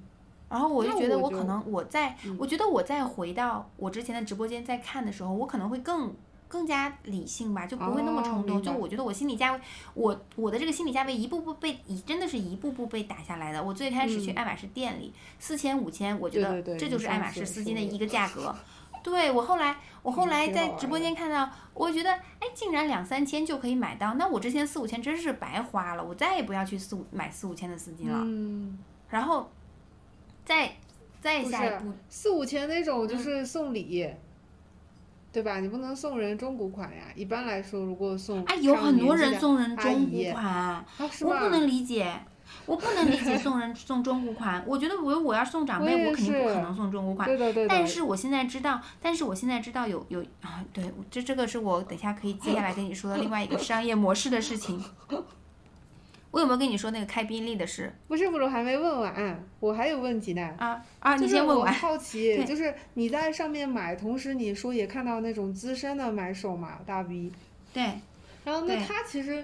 [0.49, 6.11] 然后我就觉得我可能我在，嗯我觉得我再回到我之前的直播间再看的时候，我可能会更
[6.49, 8.61] 更加理性吧，就不会那么哦冲动。
[8.61, 9.61] 就我觉得我心理价位，
[9.93, 13.63] 我我的这个心理价位一步步被一真的是一步步被打下来的。
[13.63, 18.53] 我最开始去嗯爱马仕店里，四千五千，我觉得这就是爱马仕丝巾的一个价格。
[19.01, 28.19] 对我后来，我后嗯来在直播间看到，我觉得哎，竟然两三千就可以买到，那我之前四五千真是白花了，我再也不要去四五买四五千的丝巾了。
[28.21, 29.49] 嗯，然后
[30.43, 30.75] 再
[31.21, 34.09] 再下一步，四五千那种嗯就是送礼。
[35.31, 35.59] 对吧？
[35.59, 37.03] 你不能送人中古款呀。
[37.15, 42.11] 一般来说，如果送哎，有很多人送人阿中古姨款，啊，我不能理解，
[42.65, 44.63] 我不能理解 送人送中古款。
[44.65, 47.27] 我觉得我我要送长辈，我我肯定不可能送中古款。
[47.27, 47.69] 对的对的。
[47.69, 54.83] 但是我现在知道，但是我现在知道有有啊，对，这这个是我等一下可以接下来跟你说的另外一个商业模式的事情。
[56.31, 60.53] 我有没有跟你说那个开宾利的事不是不是，我还没问完，我还有问题呢。
[60.57, 61.15] 啊啊？
[61.15, 61.73] 你先问完。
[61.73, 67.31] 好奇，就是你在上面买，同时你说也看到那种资深的买手嘛，大 V，
[67.73, 67.99] 对，
[68.45, 69.43] 然后那他其实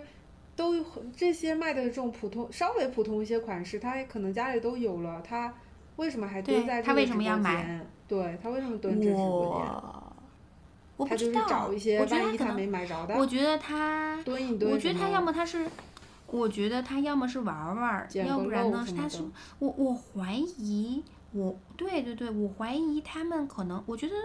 [0.55, 0.75] 都
[1.15, 5.53] 这些卖的这种普通稍微普通一些款式，他可能家里都有了，他
[5.95, 7.79] 为什么还蹲在这个他为什么要买？
[8.07, 9.57] 对他为什么蹲这直播
[10.97, 11.07] 间？
[11.09, 14.71] 他就是不知道，找一些我觉得万一他他可能没买着的，我觉得他，蹲一蹲。
[14.71, 15.65] 我觉得他要么他是，
[16.35, 19.23] 我觉得他要么是玩玩要不然呢他是
[19.59, 24.15] 我我怀疑我对对对，我怀疑他们可能，我觉得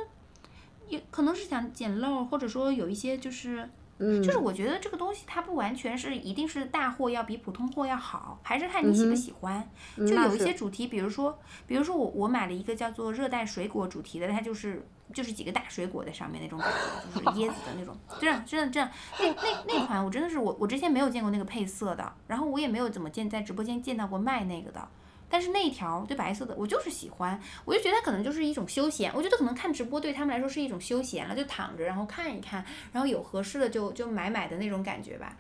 [0.88, 3.68] 也可能是想捡漏，或者说有一些就是。
[4.00, 9.70] 嗯，就是我觉得这个东西它不完全是一定是大货要比普通货要好，还是看你喜不喜欢。
[9.96, 16.68] 嗯就有一些主题，比如说，比如说我我买了一个叫做热带水果主题的，它就是就是几个大水果在上面那种感
[17.14, 24.88] 觉，就是椰子的那种，这样这样这样，那那那款我真的是我我之前没有见过那个配色的，然后我也没有怎么见在直播间见到过卖那个的。
[25.30, 35.36] 但是那一条对白色的，我就是喜欢，我就觉得它可能就是一种休闲，我觉得可能看直播对他们来说是一种休闲了，就躺着然后看一看，然后有合适的就就买买的那种感觉吧，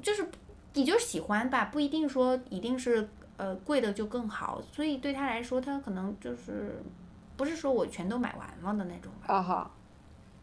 [0.00, 0.24] 就是
[0.74, 6.80] 你就是喜欢吧，不一定说一定是呃贵的就更好，所以对他来说，他可能就是
[7.36, 9.34] 不是说我全都买完了的那种吧。
[9.34, 9.70] 啊哈，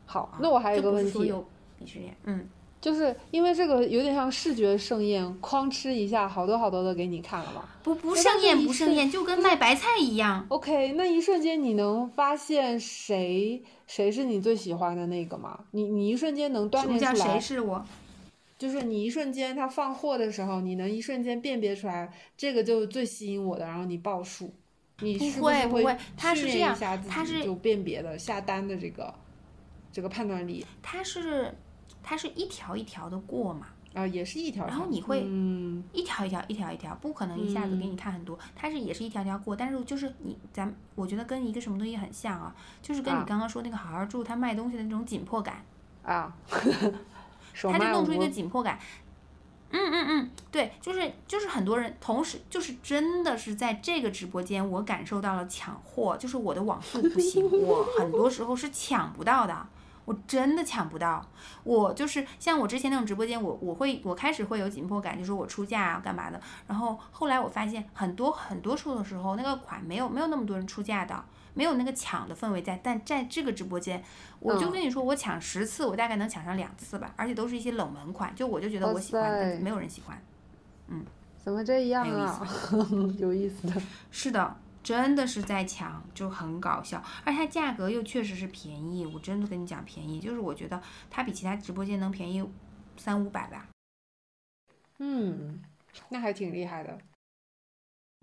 [0.06, 1.48] 好，那我还有一个问题，不是说有
[1.80, 2.48] 鄙视链，嗯，
[2.82, 7.64] 就是因为这个有点像视觉盛宴，哐吃一下，好多好多的给你看了嘛。
[7.84, 10.44] 不不盛宴不盛宴，就跟卖白菜一样。
[10.50, 15.60] OK，那一瞬间你能发现谁谁是你最喜欢的那个吗？
[15.72, 17.86] 你你一瞬间能锻炼出来，是我？
[18.58, 24.54] 就是你一瞬间他放货的时候，你能一瞬间辨别出来这个就是最吸引我的，然后你报数。
[25.04, 29.12] 你不是不是会不会他是训这样练一下自己就辨别的下单的这个
[29.92, 31.52] 这个判断力他是
[32.04, 34.68] 它是一条一条的过嘛，啊，也是一条条。
[34.68, 45.64] 然后你会嗯一条一条一条一条，不可能一下子给你看很多，它是也是一条条过，但是就是你咱我觉得跟一个什么东西很像啊，就是跟你啊刚刚说那个好好住他卖东西的那种紧迫感，
[46.04, 46.34] 啊，
[47.54, 48.80] 手他就弄出一个紧迫感。
[49.74, 59.66] 嗯嗯嗯，对，就是就是很多人同时就是真的是在这个直播间，我感受到了抢货，就是我的网速不行，我很多时候是抢不到的，
[60.12, 61.26] 我真的抢不到。
[61.64, 71.24] 我就是像我之前那种直播间，我我会我开始会有紧迫感，就是我出价啊干嘛的，然后后来我发现很多很多处的时候，那个款没有没有那么多人出价的。
[71.54, 74.02] 没有那个抢的氛围在，但在这个直播间，
[74.40, 80.18] 我就嗯跟你说，我抢十次，我大概能抢上两次吧，而且都是一些冷门款，就我就觉得我喜欢，但没有人喜欢。
[80.88, 81.06] 嗯
[81.38, 82.48] 怎么这样很有意啊？
[83.20, 83.82] 有意思的。
[84.10, 92.44] 是的，真的是在抢，就很搞笑，而且它价格又确实是便宜，我真的跟你讲便宜，就是我觉得它比其他直播间能便宜
[92.98, 93.68] 三五百吧。
[95.00, 95.62] 嗯，
[96.10, 96.98] 那还挺厉害的。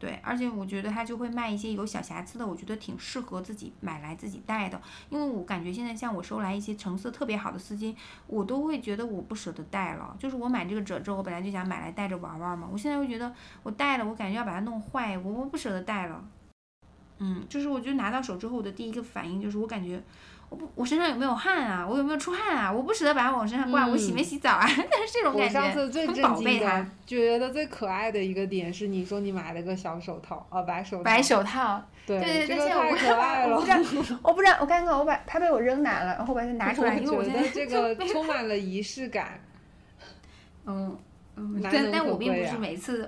[0.01, 4.81] 对，而且我觉得它就会卖一些有小瑕疵的，我觉得挺适合自己买来自己戴的。
[5.11, 7.97] 因为我感觉现在像我收来一些成色特别好的丝巾，
[8.29, 10.17] 我都会觉得我不舍得戴了。
[10.17, 16.25] 就是我买这个褶皱，我本来就想买来戴着玩玩嘛，我现在又觉得我戴了，我感觉要把它弄坏，我我不舍得戴了。
[17.19, 20.01] 嗯，就是我觉得拿到手之后，我的第一个反应就是我感觉。
[20.51, 21.87] 我不，我身上有没有汗啊？
[21.87, 22.73] 我有没有出汗啊？
[22.73, 24.67] 我不舍得把它往身上挂，我洗没洗澡啊？
[24.67, 24.77] 但
[25.07, 31.03] 是这种感觉，上次最很震惊宝贝的，觉得最可爱的一个点是，你说你买了个小手套啊，白手套。
[31.03, 33.57] 白手套，对对这个现在我太可爱了。
[33.57, 39.39] 我不知道，我不知道，我刚刚我把它被我扔哪了，然后把它拿出来，因为我觉得这个充满了仪式感。
[40.65, 40.99] 嗯
[41.39, 43.05] 嗯，但但我并不是每次，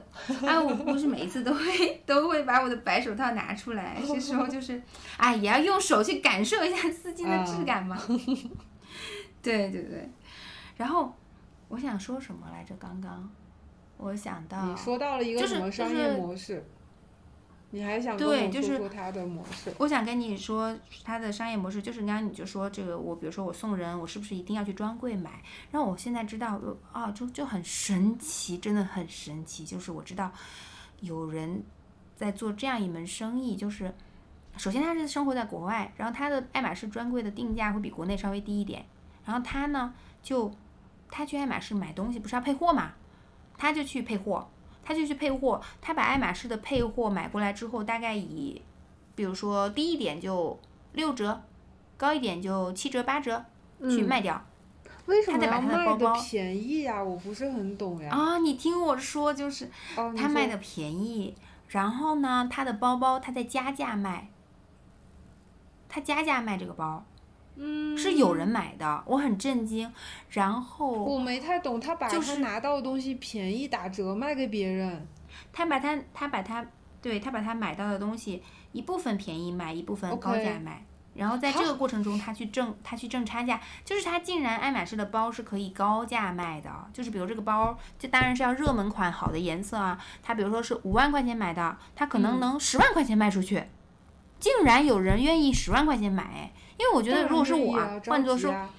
[0.47, 4.81] 啊，我不是每一次都会都会把我的白手套拿出来，有些时候就 是，
[5.17, 7.99] 哎，也要用手去感受一下丝巾的质感嘛。
[9.43, 10.09] 对对对，
[10.77, 11.13] 然后
[11.69, 12.75] 我想说什么来着？
[12.79, 13.29] 刚刚
[13.97, 16.65] 我想到你说到了一个就是什么商业就是模式？
[17.73, 19.73] 你还想对就是说说它的模式？
[19.79, 25.41] 我想跟你说，它的商业模式就是刚刚你就说这个，我比如说我送人，我是不是一定要去专柜买？
[25.71, 29.65] 然后我现在知道，呃啊，就就很神奇，真的很神奇。
[29.65, 30.33] 就是我知道
[30.99, 31.63] 有人
[32.17, 33.95] 在做这样一门生意，就是
[34.57, 38.85] 首先他是生活在国外，然后他的爱马仕专柜的定价会比国内稍微低一点，
[39.25, 40.53] 然后他呢就
[41.09, 42.95] 他去爱马仕买东西不是要配货嘛，
[43.57, 44.51] 他就去配货。
[44.91, 48.61] 他就去配货，他把爱马仕的配货买过来之后，大概以，
[49.15, 50.59] 比如说低一点就
[50.95, 51.41] 六折，
[51.97, 53.45] 高一点就七折八折
[53.83, 54.45] 去嗯卖掉。
[55.07, 57.01] 为什么他卖的他的包包便宜呀？
[57.01, 58.11] 我不是很懂呀。
[58.13, 61.37] 啊，你听我说，就是哦，他卖的便宜，
[61.69, 64.29] 然后呢，他的包包他在加价卖，
[65.89, 67.05] 他加价卖这个包，
[67.63, 69.93] 嗯是有人买的，我很震惊。
[70.31, 75.07] 然后我没太懂，他把他就是拿到的东西便宜打折卖给别人。
[75.53, 76.65] 他把他他把他
[77.03, 78.43] 对他把他买到的东西
[78.73, 80.85] 一部分便宜卖，一部分高价卖。
[81.13, 93.65] 然后在这个过程中，他去挣他去挣差价，就是他竟然爱马仕的包是可以高价卖的，就是比如这个包，这当然是要热门款好的颜色啊，他比如说是五万块钱买的，他可能嗯能十万块钱卖出去，
[94.39, 98.71] 竟然有人愿意十万块钱买，哎因为我觉得如果是我，啊、换作是啊、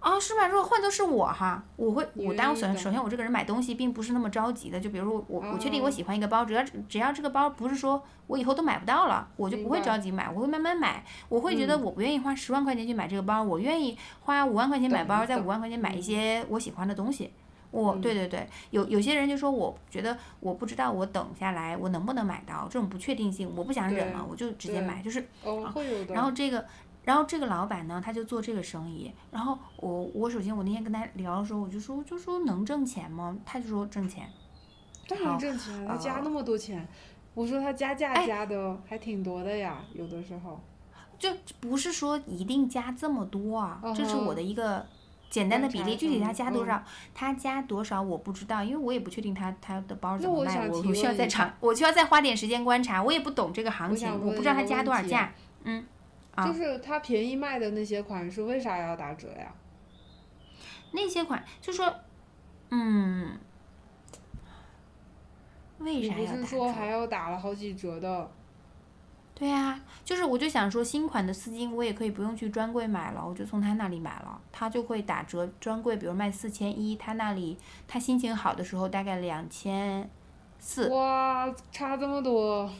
[0.00, 0.48] 哦，是吧？
[0.48, 11.04] 如果换作是我哈，我会，我当然首先首先我这个人买东西并不是那么着急的，就比如说我我确定我哦喜欢一个包，只要只要这个包不是说我以后都买不到了，我就不会着急买，我会慢慢买。
[11.28, 17.32] 我会觉得嗯我不愿意花十万块钱去买这个包，我愿意花五万块钱买包，再懂懂五万块钱买一嗯些我喜欢的东西。
[17.72, 26.14] 我嗯对对对，有有些人就说我觉得我不知道我等下来我能不能买到这种不确定性，我不想忍对了，我就直接买，就是哦，会有的。
[26.14, 26.64] 然后这个，
[27.04, 29.10] 然后这个老板呢，他就做这个生意。
[29.30, 33.36] 然后我我首先我那天跟他聊的时候，我就说我就说能挣钱吗？
[33.44, 34.28] 他就说挣钱。
[35.08, 36.86] 当好然挣钱，他加呃那么多钱，
[37.34, 40.60] 我说他加价哎加的还挺多的呀，有的时候。
[41.18, 41.30] 就
[41.60, 44.84] 不是说一定加这么多啊，这是我嗯的一个
[45.32, 45.96] 简单的比例。
[45.96, 55.32] 具体他加多少，他加多少我不知道，因为我也不确定他他的包怎那么卖，我需要再长，我需要再花点时间观察，我也不懂这个行情，我不知道他加多少价。
[55.64, 55.86] 嗯，
[56.34, 59.50] 啊就是他便宜卖的那些款式，为啥要打折呀？
[60.92, 61.90] 那些款就说，
[62.68, 63.38] 嗯，
[65.78, 66.40] 为啥要打折？
[66.42, 68.30] 是说还要打了好几折的？
[69.34, 75.50] 对啊，就是我就想说，新款的丝巾我也可以不用去专柜买了，我就从他那里买了，他就会打折。
[75.58, 77.56] 专柜比如卖四千一，他那里
[77.88, 80.08] 他心情好的时候大概两千
[80.58, 80.88] 四。
[80.88, 82.70] 哇，差这么多！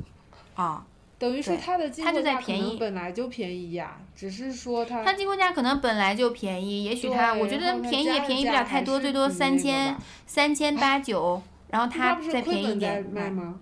[0.54, 0.86] 啊。
[1.18, 9.96] 等于说对它的进货价可能本来就便宜呀，只是说它它进货价可能本来就便宜，也许他我觉得便宜也便宜不了太多，最多三千
[10.26, 13.58] 三千八九，然后他再便宜一点卖吗？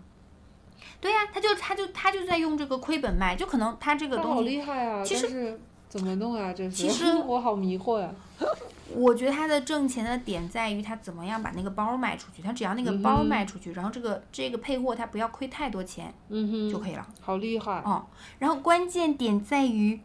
[1.05, 5.05] 对呀、他就他就他就在用这个亏本卖，就可能他这个东西好，厉害啊！
[5.05, 6.51] 其实怎么弄啊？
[6.55, 8.11] 这是其实 我好迷惑呀、
[8.97, 17.07] 我觉得他的挣钱的点在于他怎么样把那个包卖出去，他只要那个包卖出去，然后这个这个配货他不要亏太多钱嗯哼，就可以了。
[17.21, 17.83] 好厉害。
[17.85, 18.07] 哦，
[18.39, 20.01] 然后关键点在于，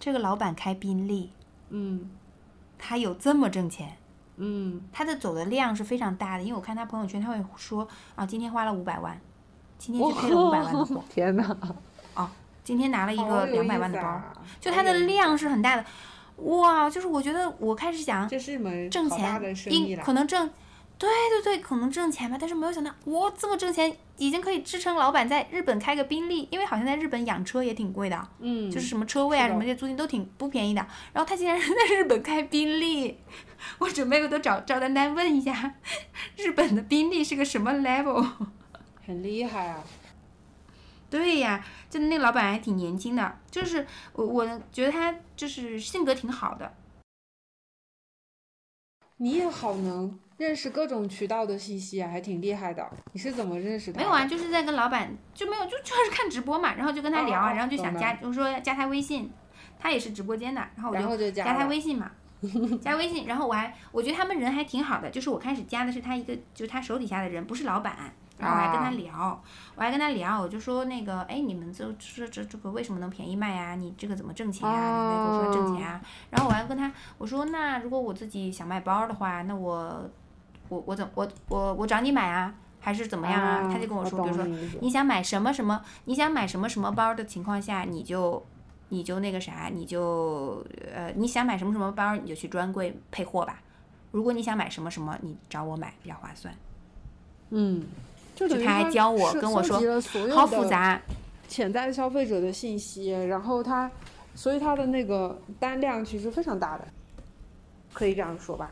[0.00, 1.30] 这个老板开宾利，
[1.68, 2.10] 嗯
[2.76, 3.96] 他有这么挣钱。
[4.36, 9.16] 嗯，他的走的量是非常大的，因为我看他朋友圈，他会说啊，今天花了五百万，
[9.84, 11.56] 今天就配了五百万的货， 天哪，
[12.64, 15.84] 今天拿了一个两百万的包，啊就它的量是很大的，
[16.36, 16.88] 哇！
[16.88, 20.00] 就是我觉得我开始想这是一门挣好大的钱，生意了。
[20.00, 20.48] 应可能挣，
[20.96, 30.80] 对对对，可能挣钱吧，但是没有想到，哇，这么挣钱，已经可以支撑老板在日本开个宾利，因为好像在日本养车也挺贵的，嗯，就是什么车位啊什么这些租金都挺不便宜的。
[31.12, 33.18] 然后他竟然是在日本开宾利，
[33.76, 35.74] 我准备回头找赵丹丹问一下，
[36.38, 38.26] 日本的宾利是个什么 level？
[39.06, 39.82] 很厉害啊。
[41.10, 46.74] 对呀，就那老板还挺年轻的，就是我我觉得他就是性格挺好的。
[49.18, 52.84] 你也好能认识各种渠道的信息啊，还挺厉害的。
[53.12, 53.98] 你是怎么认识的？
[53.98, 59.30] 没有啊，就是在跟老板就没有就就是 看直播嘛，然后就跟他聊啊，然后就想加，就说加他微信，
[59.78, 62.10] 他也是直播间的，然后我然就加他微信嘛，
[62.82, 68.12] 加微信，然后我还我觉得他们人还挺好的，就是我开始加的是他一个就是他手底下的人，不是老板。
[68.36, 69.42] 然后我还跟他啊聊，
[69.76, 73.76] 我还跟他聊，我就说那个，哎，你们这这这这个为什么能便宜卖啊？
[73.76, 75.04] 你这个怎么挣钱啊？
[75.04, 76.00] 你在跟我说挣钱啊？
[76.30, 80.10] 然后我还跟他我说，那如果我自己想卖包的话，那我
[80.68, 83.70] 我我怎我我我找你买啊，还是怎么样啊？
[83.72, 84.44] 他就跟我说，比如说
[84.80, 88.44] 你想买什么什么，你想买什么什么包的情况下，你就
[88.88, 93.60] 你就那个啥，你就呃你想买什么什么包，你就去专柜配货吧。
[94.10, 96.52] 如果你想买什么什么，你找我买比较划算。
[97.50, 97.84] 嗯，
[98.34, 99.78] 就等于他还教我跟我说
[100.34, 101.00] 好复杂，
[101.48, 103.90] 潜在消费者的信息，然后他，
[104.34, 106.86] 所以他的那个单量其实非常大的，
[107.92, 108.70] 可以这样说吧？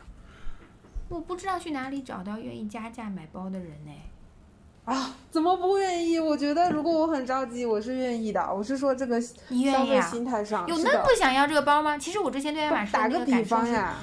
[1.09, 3.91] 我不知道去哪里找到愿意加价买包的人呢。
[4.85, 6.19] 啊，怎么不愿意？
[6.19, 8.53] 我觉得如果我很着急，我是愿意的。
[8.53, 10.01] 我是说这个你愿消费？
[10.01, 11.97] 心态上，有那么想要这个包吗？
[11.97, 13.95] 其实我之前对爱马仕打个比个感受是，方呀，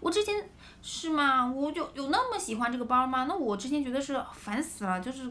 [0.00, 0.34] 我之前
[0.88, 1.50] 是吗？
[1.50, 3.24] 我就有那么喜欢这个包吗？
[3.28, 5.28] 那我之前觉得是烦死了，就是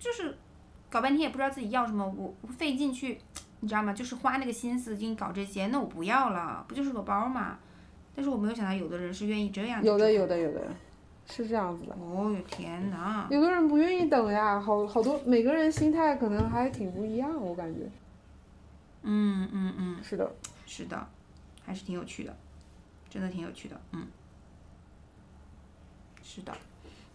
[0.00, 0.36] 就是
[0.90, 3.20] 搞半天也不知道自己要什么，我我费劲去，
[3.60, 3.92] 你知道吗？
[3.92, 7.56] 就是花那个心思给你搞这些，那我不要了，不就是个包吗？
[8.16, 9.80] 但是我没有想到有的人是愿意这样。
[9.84, 10.26] 有的有。
[10.26, 10.60] 的有的，
[11.30, 11.94] 是这样子的。
[11.94, 13.28] 哦哟天哪！
[13.30, 17.88] 有的人不愿意等呀，好好多每个人心态可能还挺不一样，我感觉
[19.04, 20.28] 嗯嗯嗯，是的。
[20.66, 21.06] 是的，
[21.64, 22.36] 还是挺有趣的，
[23.08, 24.06] 真的挺有趣的，嗯，
[26.32, 26.56] 是的，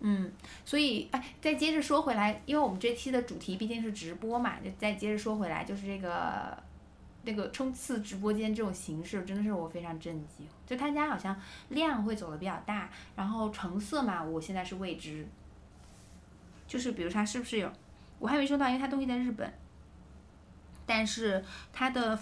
[0.02, 0.30] 嗯，
[0.66, 6.62] 所以哎，再接着说回来，因为我们这期的主题毕竟是直播嘛，就再接着说回来，就是这个
[7.24, 10.46] 那个冲刺直播间这种形式，真的是我非常震惊。
[10.68, 11.40] 就他家好像
[11.70, 15.26] 量会走的比较大，然后成色嘛，我现在是未知，
[16.68, 17.72] 就是比如它是不是有，
[18.20, 19.50] 我还没收到，因为它东西在日本，
[20.86, 21.42] 但是
[21.72, 22.20] 它的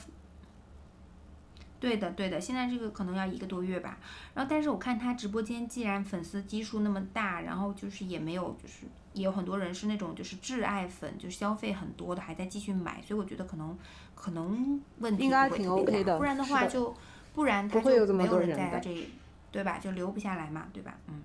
[1.83, 3.97] 对的，对的，现在这个可能要一个多月吧。
[4.33, 13.77] 然后，但是我看他直播间，既然粉丝基数那么大，然后就是也没有，就是也有很多人是那种就是挚爱粉，就消费很多的，还在继续买，所以我觉得可能
[14.15, 16.95] 可能问题应该挺不会特别 OK 的大不然的话就
[17.33, 19.09] 不然他就没有人在这里，
[19.51, 19.77] 对吧？
[19.77, 20.97] 就留不下来嘛，对吧？
[21.09, 21.21] 嗯，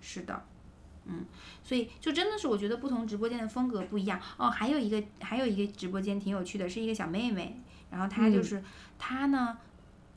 [0.00, 0.40] 是的。
[1.06, 1.24] 嗯，
[1.64, 4.48] 所以就真的是我觉得不同直播间的风格不一样哦。
[4.48, 7.60] 还有一个还有一个直播间挺有趣的，是一个小妹妹，
[7.90, 8.62] 然后她就是、
[8.98, 9.58] 她呢，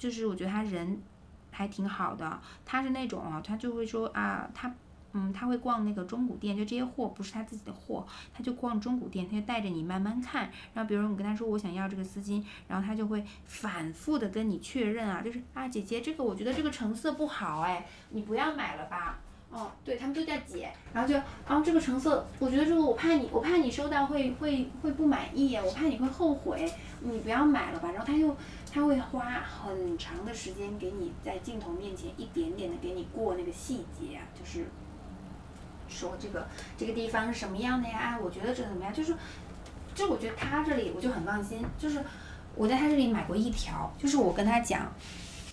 [0.03, 1.01] 就是我觉得他人
[1.49, 4.69] 还挺好的，他是那种啊，他就会说啊，他
[5.13, 10.51] 嗯，他会逛那个中古店，就这些货不是他自己的货，他就逛中古店，他就带着你慢慢看。
[10.73, 19.19] 然后比如你跟他说我想要这个丝巾，然后他就会反复的跟你确认啊，就是啊姐姐这个我觉得这个成色不好哎，你不要买了吧。
[19.49, 21.13] 哦，对他们都叫姐，然后就，
[21.47, 26.67] 然后这个成色，我觉得这个我怕你，我怕你收到会会会不满意，我怕你会后悔，
[27.01, 27.91] 你不要买了吧。
[27.91, 28.35] 然后他又
[28.73, 34.65] 他会花很长的时间给你在镜头面前一点点的给你过那个细节啊，就是
[35.87, 38.17] 说这个这个地方是什么样的呀？
[38.19, 38.91] 我觉得这怎么样？
[38.91, 39.15] 就是，
[39.93, 42.03] 就我觉得他这里我就很放心，就是
[42.55, 44.91] 我在他这里买过一条，就是我跟他讲。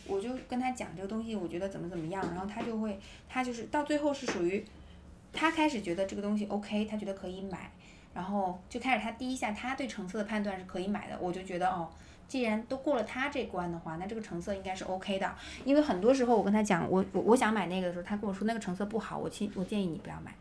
[0.06, 2.98] 我就跟他讲这个东西，我觉得怎么怎么样，然后他就会，
[3.28, 4.66] 他就是到最后是属于，
[5.32, 7.70] 他开始觉得这个东西 OK，他觉得可以买，
[8.12, 11.88] 然后就开始他第一下他对成色的判断是可以买的，我就觉得哦，
[12.30, 15.36] 既然都过了他这关的话，那这个成色应该是 OK 的。
[15.64, 20.32] 因为很多时候我跟他讲，我我我想买那个的时候，他跟我说那个成色不好，我建我建议你不要买，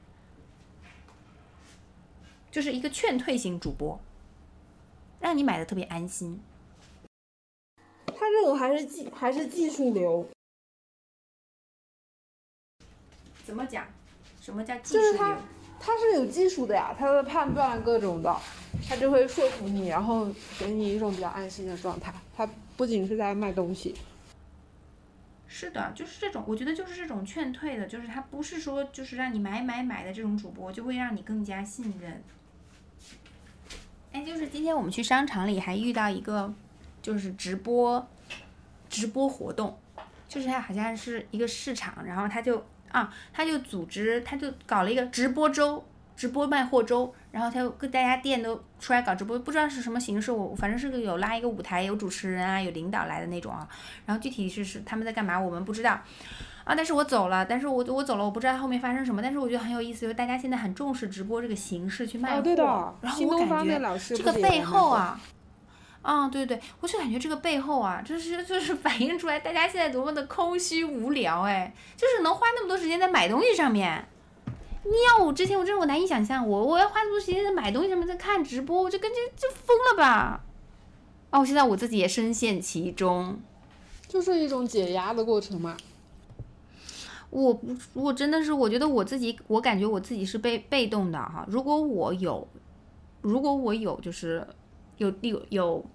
[2.51, 3.99] 就是一个劝退型主播，
[5.19, 6.39] 让你买的特别安心。
[8.05, 10.29] 他这种还是技还是技术流，
[13.43, 13.87] 怎么讲？
[14.39, 15.41] 什么叫技就是他术流？
[15.79, 18.35] 他是有技术的呀，他的判断各种的，
[18.87, 20.27] 他就会说服你，然后
[20.59, 22.13] 给你一种比较安心的状态。
[22.35, 23.95] 他不仅是在卖东西，
[25.47, 32.21] 是的，就是这种，我觉得就是这种劝退的，就是他不是说就是让你买买买的这种主播，就会让你更加信任。
[34.11, 36.53] 哎，就是今天我们去商场里还遇到一个，
[37.01, 38.07] 就是直播，
[38.89, 39.77] 直播活动，
[40.27, 45.83] 就是他好像是一个市场，然后他就啊，他就组织，他就搞了一个直播周，
[46.15, 53.67] 直播卖货周，然后他就跟大家店都出来搞直播，不知道是什么形式，我反正是个有拉一个舞台，有主持人啊，有领导来的那种啊，
[54.05, 55.99] 然后具体是是他们在干嘛，我们不知道。
[56.65, 56.75] 啊！
[56.75, 59.23] 但是我走了，但是我我走了，我不知道后面发生什么。
[59.23, 62.37] 但是我觉得很有意思，就是大家现在很重视直播这个形式去卖货。
[62.37, 62.63] 哦，对的，
[63.01, 65.19] 然后我感觉这个背后啊，
[66.01, 74.07] 啊，对对，我就感觉这个背后啊，就是就是反映出来大家现在多么的空虚无聊，哎，就是能花那么多时间在买东西上面。
[74.85, 80.41] 你要我之前，我真是我难以想象，我我要花那么多时间在买东西上面，在看直播，我就感觉就疯了吧。
[81.31, 83.39] 哦，现在我自己也深陷其中。
[84.07, 85.75] 就是一种解压的过程嘛。
[87.29, 91.45] 我不，我真的是，我觉得我自己，我感觉我自己是被被动的哈。
[91.47, 92.47] 如果我有，
[93.21, 94.47] 如果我有，就是
[94.99, 95.85] 有有有，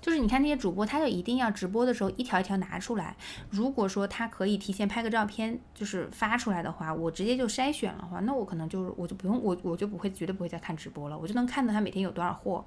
[0.00, 3.16] 就是你看那些主播，他就一定要直播的时候一条一条拿出来。
[3.48, 12.64] 如果说他可以提前拍个照片，就是发出来的话，我直接就筛选了话，那我可能就是我就不用我我就不会绝对不会再看直播了，我就能看到他每天有多少货。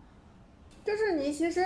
[0.86, 1.66] 就是你其实，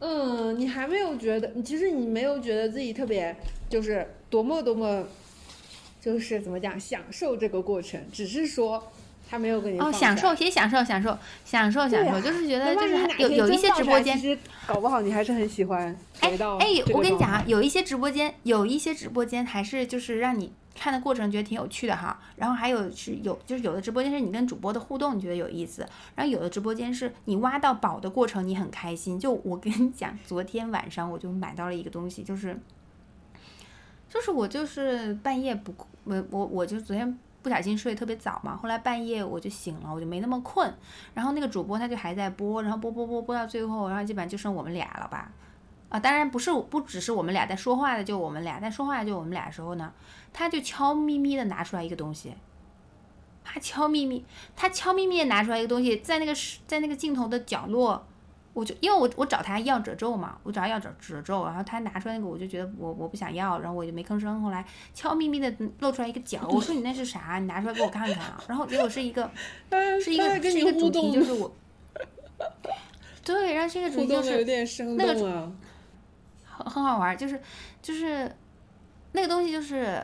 [0.00, 3.34] 嗯，你还没有觉得，其实你没有觉得自己特别，
[3.70, 5.04] 就是多么多么，
[6.00, 8.92] 就是怎么讲，享受这个过程，只是说
[9.28, 22.20] 他没有跟你哦，享受也享受享受享受享受，就是觉得就是有有一些直播间其实搞不好你还是很喜欢回到哎，我跟你讲啊，有一些直播间，有一些直播间还是就是让你看的过程觉得挺有趣的哈。
[22.36, 25.84] 然后还有是有就是有的直播间是你跟主播的互动，你觉得有意思。
[26.14, 29.18] 然后有的直播间是你挖到宝的过程，你很开心。
[29.18, 32.56] 就我跟你讲，昨天晚上我就买到了一个东西，就是
[34.08, 35.74] 就是我就是半夜不
[36.04, 37.18] 我我我就昨天。
[37.46, 40.68] 不小心睡得特别早嘛，后来半夜我就醒了，我就没那么困。
[41.14, 45.30] 然后那个主播他就还在播，然后播播播播到最后，然后基本上就剩我们俩了吧。
[45.88, 49.92] 啊，当然不是，不只是我们俩在说话的，就我们俩在说话就我们俩的时候呢，
[50.32, 52.34] 他就悄咪咪的拿出来一个东西，
[53.44, 54.24] 他悄咪咪，
[54.56, 56.34] 他悄咪咪的拿出来一个东西，在那个
[56.66, 58.04] 在那个镜头的角落，
[58.56, 67.38] 我就因为我我找他要褶皱嘛，我找他要褶褶皱，然后他拿出来那个，我就觉得我我不想要，然后我就没吭声，后来悄咪咪的露出来一个角，我说你那是啥？
[67.38, 69.30] 你拿出来给我看看啊，然后结果是一个
[70.02, 71.54] 是一个是一个主题，就是我，
[73.22, 75.52] 对，然后是一个主题就是那个动啊。
[76.46, 77.38] 很很好玩儿，就是
[77.82, 78.34] 就是
[79.12, 80.02] 那个东西，就是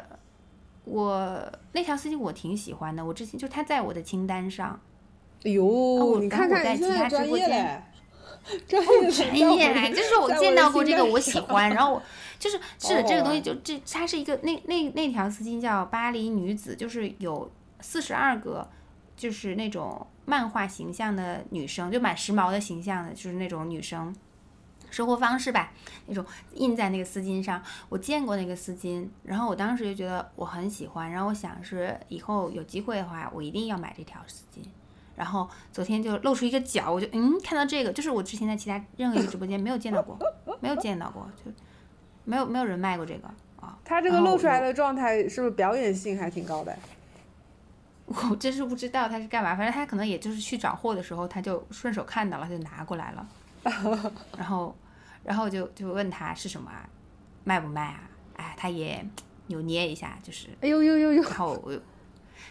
[0.85, 1.43] 我
[1.73, 4.79] 那条丝巾我挺喜欢的，我之前就它在我的清单上，
[5.45, 7.83] 哎呦，我你看看你现其他在专直播间业嘞，
[8.69, 11.71] 专业的专业， 就是我见到过这个，我 喜欢。
[11.71, 12.03] 然后我
[12.39, 18.69] 就是是这个东西玩就这它是一个那那那条丝巾叫巴黎女子，就是有四十二个，
[19.17, 24.15] 就是那种漫画形象的女生，就蛮时髦的形象的，就是那种女生。
[24.91, 25.73] 生活方式吧，
[26.07, 26.23] 那种
[26.53, 34.63] 印在那个丝巾上，我见过那个丝巾，然后我当时就觉得我很喜欢，然后我想是以后有机会的话，我一定要买这条丝巾。
[35.17, 40.19] 然后昨天就露出一个角，我就嗯看到这个，就是我之前在其他任何一个直播间没有见到过，
[40.61, 41.51] 没有见到过，就
[42.25, 43.29] 没有没有人卖过这个
[43.61, 43.79] 啊。
[43.85, 46.77] 他这个露出来的状态是不是表演性还挺高的？
[48.07, 53.27] 我真是不知道他是干嘛，反正他可能也就是去找货的时候，他就顺手看到了，他就拿过来了。
[54.37, 54.75] 然后，
[55.25, 56.89] 然后就就问他是什么啊，
[57.45, 58.11] 卖不卖啊？
[58.35, 59.03] 哎，他也
[59.47, 61.23] 扭捏一下，就是，哎呦呦呦呦！
[61.23, 61.73] 然后我，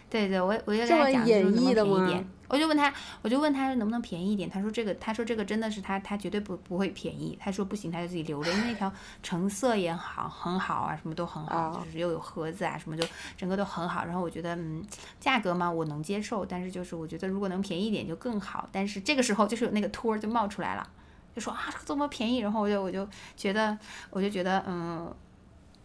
[0.10, 2.28] 对对，我我就跟这么他讲，演就是能不能便宜点？
[2.50, 4.50] 我就问他，我就问他能不能便宜一点？
[4.50, 7.38] 他说这个，他说这个真的是他，他绝对不不会便宜。
[7.40, 8.92] 他说不行，他就自己留着，因为那条
[9.24, 14.04] 成色也好，很好啊，什么都很好，啊就是又有盒子啊，什么就整个都很好。
[14.04, 14.86] 然后我觉得，嗯，
[15.18, 18.68] 价格嘛我能接受，但是就是我觉得如果能便宜一点就更好。
[18.70, 20.86] 但是这个时候就是有那个托儿就冒出来了，
[21.34, 23.78] 就说啊这么便宜，然后我就我就觉得
[24.10, 25.14] 我就觉得嗯。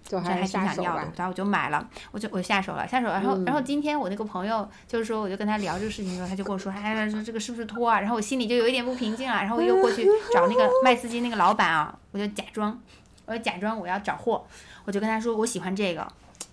[0.07, 3.15] 就还挺想要的，然后我就买了，我就我下手了，下手了。
[3.15, 8.01] 然后然后今天我那个朋友就是说，我就跟他聊这个事情的时候，他就跟我说，哎，说这个是不是托啊？
[8.01, 9.41] 然后我心里就有一点不平静啊。
[9.41, 12.81] 然后我又过去 找那个卖丝巾那个老板啊，我就假装，
[13.27, 14.47] 我就假装我要找货，
[14.85, 16.07] 我就跟他说我喜欢这个，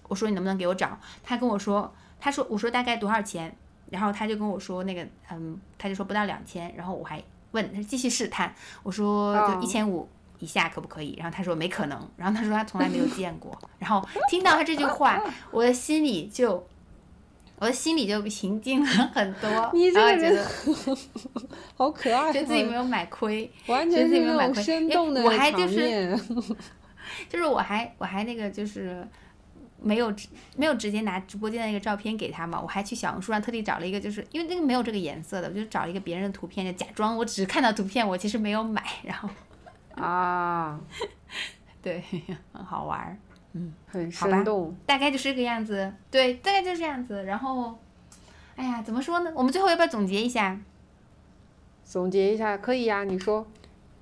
[0.07, 0.97] 我说你能不能给我找？
[1.23, 3.55] 他跟我说，他说我说大概多少钱？
[3.91, 6.73] 然后他就跟我说那个，嗯，他就说不到两千。
[6.75, 8.51] 然后我还问他继续试探，
[8.81, 10.09] 我说就一千五。
[10.43, 11.15] 一下可不可以？
[11.17, 12.09] 然后他说没可能。
[12.17, 13.57] 然后他说他从来没有见过。
[13.79, 16.67] 然后听到他这句话，我的心里就，
[17.57, 19.49] 我的心里就平静了很多。
[19.73, 20.45] 你这个人
[21.75, 26.17] 好可爱，觉得自己没有买亏，完全是那种生动的我还就是，
[27.29, 29.05] 就是我还我还那个就是
[29.81, 30.13] 没有
[30.55, 39.29] 没有直接拿直播间的那个照片给他嘛，我还去小红书上特地找了一个，就是因为那个没有这个颜色的，我就找了一个别人的图片，就假装我只是看到图片，我其实没有买，然后。
[39.95, 40.79] 啊，
[41.81, 42.03] 对，
[42.51, 43.17] 很好玩儿，
[43.53, 47.23] 嗯，很生动，大概就是这个样子，对，大概就是这样子。
[47.23, 47.77] 然后，
[48.55, 49.31] 哎呀，怎么说呢？
[49.35, 50.59] 我们最后要不要总结一下？
[51.83, 53.45] 总结一下可以呀，你说。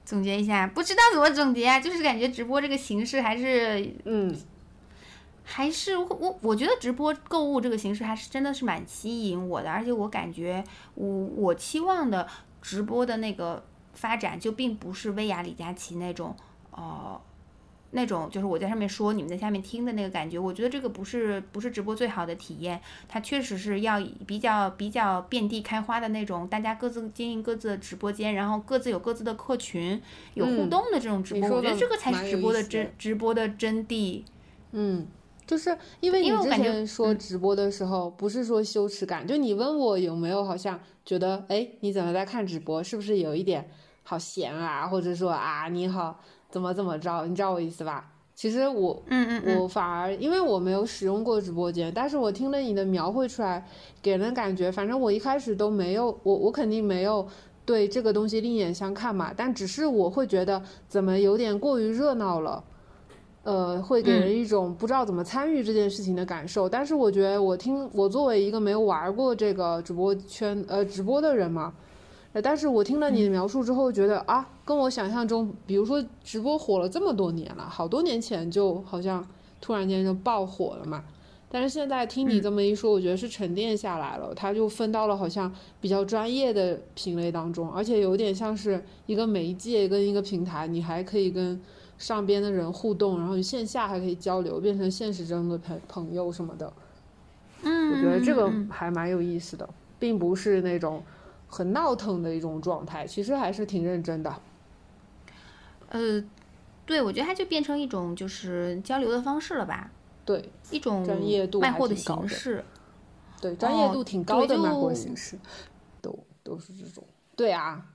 [0.03, 4.35] 总结一下，不知道怎么总结啊，就是感觉直播这个形式还是，嗯，
[5.43, 10.61] 还是我我觉得直播购物这个形式还是真的是蛮吸引我的，而且我感觉
[10.95, 12.27] 我我期望的
[12.61, 13.63] 直播的那个。
[13.93, 16.35] 发展就并不是薇娅、李佳琦那种，
[16.71, 17.19] 呃，
[17.91, 20.39] 那种就是我在上面说，你们在下面听的那个感觉。
[20.39, 30.01] 我觉得这个不是不是直播最好的体验，它确实是要比较比较遍地开花的那种，大家各自经营各自的直播间，然后各自有各自的客群，
[30.33, 31.49] 有互动的这种直播。
[31.49, 34.23] 我觉得这个才是直播的真直播的真谛。
[34.71, 35.07] 嗯。
[35.47, 42.81] 就是因为你之前说直播的时候，不是说羞耻感，就你问我有没有好像觉得，哎，你怎么在看直播？
[42.81, 43.69] 是不是有一点
[44.03, 44.87] 好闲啊？
[44.87, 47.25] 或者说啊，你好，怎么怎么着？
[47.25, 48.11] 你知道我意思吧？
[48.33, 53.65] 其实我，嗯嗯，我反而因为我没有使用过直播间，但是我听了你的描绘出来，
[54.01, 57.27] 给人感觉，反正我一开始都没有，我我肯定没有
[57.65, 62.63] 对这个东西另眼相看嘛，但只是我会觉得怎么有点过于热闹了。
[63.43, 66.69] 呃，会给人一种不知道怎么参与这件事情的感受。
[66.69, 71.73] 但是我觉得，我听我作为一个没有玩过这个直播圈呃直播的人嘛，
[72.33, 79.25] 呃，但是我听了你的描述之后，觉得啊，跟我想象中，比如说直播火了这么多年了，好多年前就好像
[79.59, 81.03] 突然间就爆火了嘛。
[81.49, 91.59] 但是现在听你这么一说，我觉得是沉淀下来了，它就分到了好像比较专业的品类当中，而且有点像是一个媒介跟一个平台，你还可以跟。
[91.97, 96.73] 上边的人互动，然后线下还可以交流，变成现实中的朋朋友什么的。
[97.61, 99.69] 嗯，我觉得这个还蛮有意思的，
[99.99, 101.03] 并不是那种
[101.51, 104.33] 很闹腾的一种状态，其实还是挺认真的。
[105.89, 106.23] 呃，
[106.85, 109.91] 对，我觉得它就变成一种就是交流的方式了吧？
[110.25, 112.63] 对，一种专业度卖货的形式。
[113.41, 115.37] 对，专业度挺高的卖货形式，
[116.01, 117.03] 都都是这种。
[117.35, 117.87] 对啊。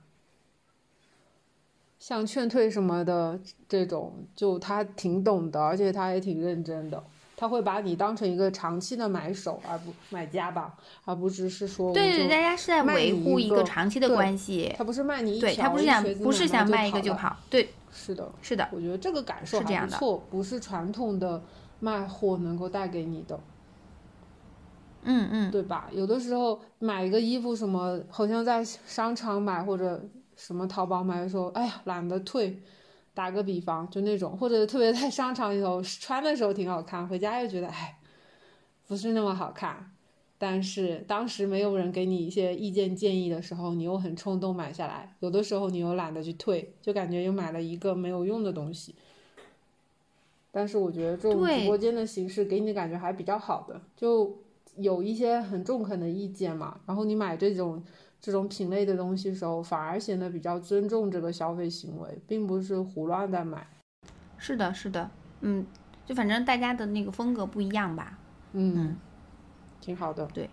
[1.97, 7.03] 像劝退什么的这种，就他挺懂的，而且他也挺认真的，
[7.37, 10.73] 他会把你当成一个长期的买手，而不买家吧，
[11.05, 14.73] 而不只是说对对，大家是在维护一个长期的关系。
[14.77, 21.41] 他不是卖你一对他不是想不是想卖一个就跑，对，是的，是的，我觉得这个感受还不错，不是传统的
[21.79, 23.39] 卖货能够带给你的。
[25.03, 25.87] 嗯嗯，对吧？
[25.93, 30.03] 有的时候买一个衣服什么，好像在商场买或者。
[30.39, 32.61] 什么淘宝买的时候，哎呀，懒得退。
[33.17, 37.97] 打个比方，就那种，或者特别在商场里头穿的时候挺好看，回家又觉得哎，
[38.85, 39.91] 不是那么好看。
[40.37, 45.15] 但是当时没有人给你一些意见建议的时候，你又很冲动买下来。
[45.21, 48.93] 有的时候你又懒得去退，就感觉又买了一个没有用的东西。
[50.51, 54.37] 但是我觉得这种直播间的形式给你的感觉还比较好的，就
[54.75, 56.81] 有一些很中肯的意见嘛。
[56.85, 57.83] 然后你买这种。
[58.19, 63.65] 这种品类的东西时候，反而显得比较尊重这个消费行为，并不是胡乱的买。
[64.37, 65.09] 是的，是的，
[65.41, 65.65] 嗯，
[66.05, 68.17] 就反正大家的那个风格不一样吧。
[68.53, 68.97] 嗯，
[69.79, 70.25] 挺好的。
[70.33, 70.49] 对，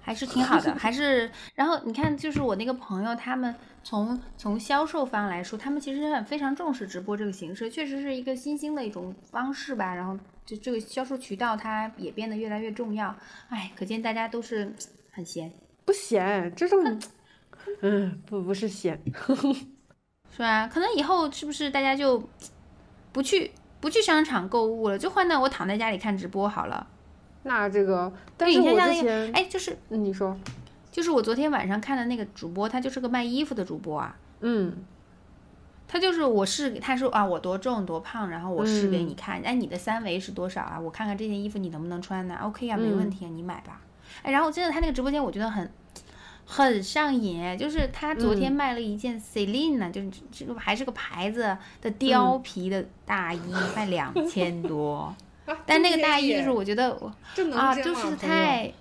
[0.00, 1.30] 还是挺好的，还是。
[1.54, 9.94] 然后你看，就是我那个朋友，他们从从销售方来说，他们其实很非常重视直播这个形式，确实是一个新兴的一种方式吧。
[9.94, 13.14] 然后就这个销售渠道，它也变得越来越重要。
[13.48, 14.72] 哎，可见大家都是
[15.10, 15.52] 很闲。
[15.84, 17.00] 不咸，这种，
[17.82, 19.00] 嗯，不不是咸，
[20.30, 20.66] 是吧？
[20.66, 22.22] 可能以后是不是大家就
[23.12, 26.86] 不去不去商场购物了，就换到我躺在家里看直播好了。
[27.42, 30.36] 那这个，但是我之前，哎，就是你说，
[30.90, 34.16] 就是我昨天晚上看的那个主播，他就是个卖衣服的主播啊。
[34.40, 34.74] 嗯，
[35.86, 40.80] 他就是我试，他说啊我多重多胖，然后我试给嗯你看，哎你的三围是多少啊？
[40.80, 43.82] 我看看这件衣服你能不能穿呢？OK 啊，没问嗯题啊，你买吧。
[44.22, 45.70] 哎，然后真的他那个直播间我觉得很
[46.46, 48.54] 很上瘾，哎就是他昨天嗯。
[48.54, 51.40] 卖了一件 Celine 呢，就是这个还是个牌子
[51.80, 51.94] 的嗯。
[51.98, 55.14] 貂皮的大衣，卖两千多。
[55.66, 57.12] 但那个大衣就是我觉得我
[57.54, 58.72] 啊，就是太，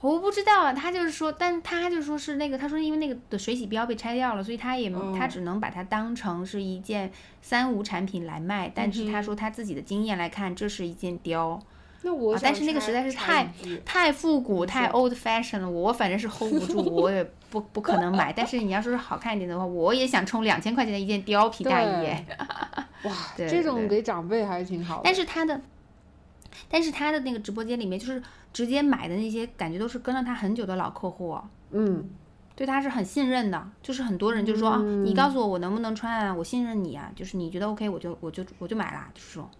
[0.00, 11.60] 我不知道啊，他就是说，但他就说是那个，他说因为那个的水洗标被拆掉了，所以他也、他哦只能把它当成是一件三无产品来卖，但是他说他自己的经验来看，这是一件貂。
[12.02, 13.52] 那我啊但是那个实在是太
[13.84, 18.32] 太复古、太 old fashion 了，我反正是 hold 不住，我也不不可能买。
[18.32, 22.06] 但是你要说是好看一点的话，我也想充两千块钱的一件貂皮大衣。
[23.04, 25.02] 哇， 对这种给长辈还是挺好的。
[25.04, 25.60] 但是他的，
[26.70, 28.22] 但是他的那个直播间里面，就是
[28.52, 32.08] 直接买的那些，感觉都是跟了他很久的老客户哦，嗯，
[32.56, 33.68] 对他是很信任的。
[33.82, 39.50] 就是很多人就说、啊，你告诉我我能不能穿啊，我信任你啊，就是你觉得 OK，我就我就我就买啦，就是说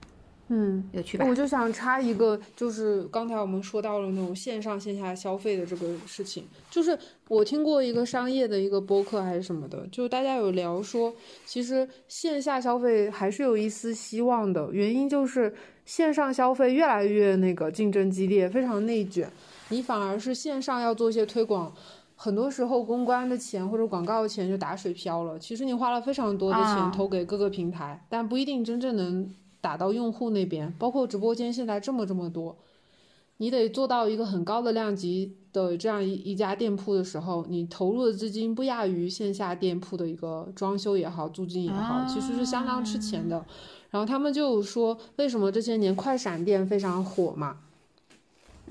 [0.52, 1.24] 嗯，有趣吧？
[1.28, 6.98] 我就想插一个，就是刚才我们说到了那种线上线下消费的这个事情，就是
[7.28, 11.14] 我听过一个商业的一个播客还是什么的，就大家有聊说，
[11.46, 19.30] 其实线下消费还是有一丝希望的，原因就是线上消费越来越那个竞争激烈，非常内卷，
[19.68, 21.72] 你反而是线上要做一些推广。
[22.16, 25.38] 很多时候公关的钱或者广告的钱就打水漂了。
[25.38, 30.72] 其实你花了非常多的啊钱投给各个平台，但不一定真正能打到用户那边。
[30.78, 32.56] 包括直播间现在这么这么多，
[33.38, 43.44] 你得做到一个很高的量级的这样一一家店铺的时候，你投入的资金不亚于线下店铺的一个装修也好、租金也好，其实是相当吃钱的。
[43.90, 47.56] 然后他们就说，为什么这些年快闪店非常火嘛？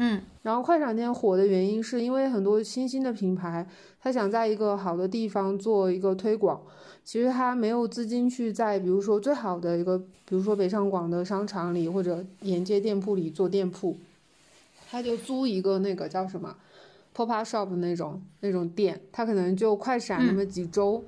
[0.02, 3.68] 嗯然后快闪店火的原因是因为很多新兴的品牌，
[4.02, 6.62] 他想在一个好的地方做一个推广，
[7.04, 13.98] 其实他没有资金去在比如说最好的一个，比如说北上广的商场里或者沿街店铺里做店铺，
[14.90, 16.56] 他就租一个那个叫什么
[17.14, 21.04] pop up shop 那种那种店，他可能就快闪那么几周。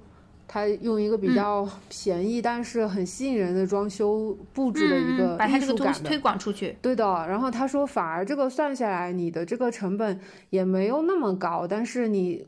[0.53, 6.75] 他用一个比较便宜但是很吸引人的装修布置的一个把他这个东西推广出去。
[6.81, 12.45] 对的，然后他说，反而这个算下来，你的这个成本也没有那么高，但是你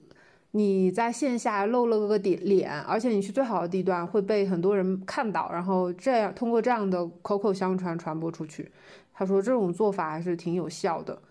[0.51, 8.69] 你在线下露了个点脸，而且你去最好的地段会被很多人看到，然后这样通过这样的口口相传传播出去。
[9.13, 11.21] 他说这种做法还是挺有效的。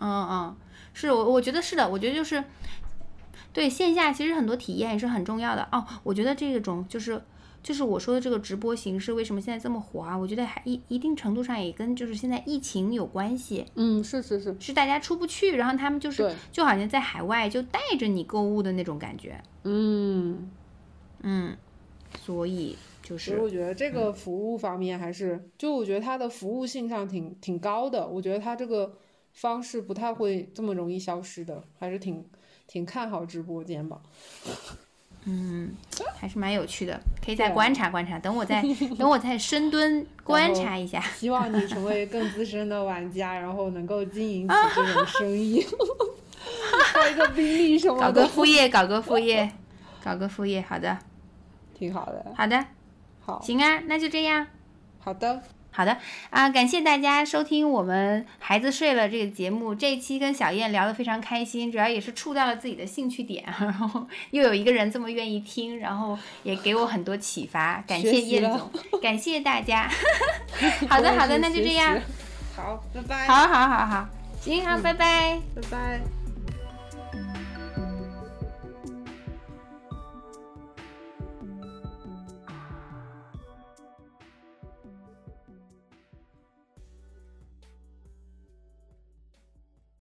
[0.00, 0.56] 嗯嗯，
[0.92, 2.42] 是我我觉得是的，我觉得就是
[3.52, 5.68] 对线下其实很多体验也是很重要的。
[5.72, 5.86] 哦。
[6.02, 7.22] 我觉得这种就是
[7.62, 10.16] 就是我说的这个直播形式为什么现在这么火啊？
[10.16, 20.50] 我觉得还一一定程度上也跟就是现在疫情有关系，嗯，是是是，是大家出不去，然后他们就是，就好像在海外就带着你购物的那种感觉，嗯，
[21.22, 21.54] 嗯，
[22.18, 28.94] 所以就是所以我觉得这个服务方面还是，就我觉得它的服务性上挺挺高的，我觉得它这个
[29.32, 32.24] 方式不太会这么容易消失的，还是挺
[32.70, 33.98] 挺看好直播间吧。
[35.26, 35.74] 嗯，
[36.16, 38.16] 还是蛮有趣的，可以再观察观察。
[38.18, 38.62] 等我再
[38.96, 41.00] 等我再深蹲 观察一下。
[41.00, 45.66] 希望你成为更资深的玩家，然后能够经营起这种生意，
[46.84, 49.52] 开一个宾利什么搞个，副业，搞个副业，
[50.02, 50.62] 搞个副业。
[50.62, 50.96] 好的，
[51.74, 52.32] 挺好的。
[52.36, 52.64] 好的，
[53.20, 54.46] 好，行啊，那就这样。
[55.00, 55.42] 好的，
[55.72, 55.96] 好的
[56.30, 59.74] 啊，感谢大家收听我们孩子睡了这个节目。
[59.74, 67.82] 这一期跟小燕聊得非常开心，主要也是触到了自己的兴趣点，然后又有一个人这么愿意听，然后也给我很多启发。
[67.86, 69.88] 感谢燕总， 感谢大家。
[70.90, 71.98] 好的，好的，那就这样。。
[72.56, 73.26] 好，拜拜。
[73.26, 74.08] 好，好，好，好，
[74.40, 75.40] 行，好，拜拜。
[75.54, 76.19] 拜拜。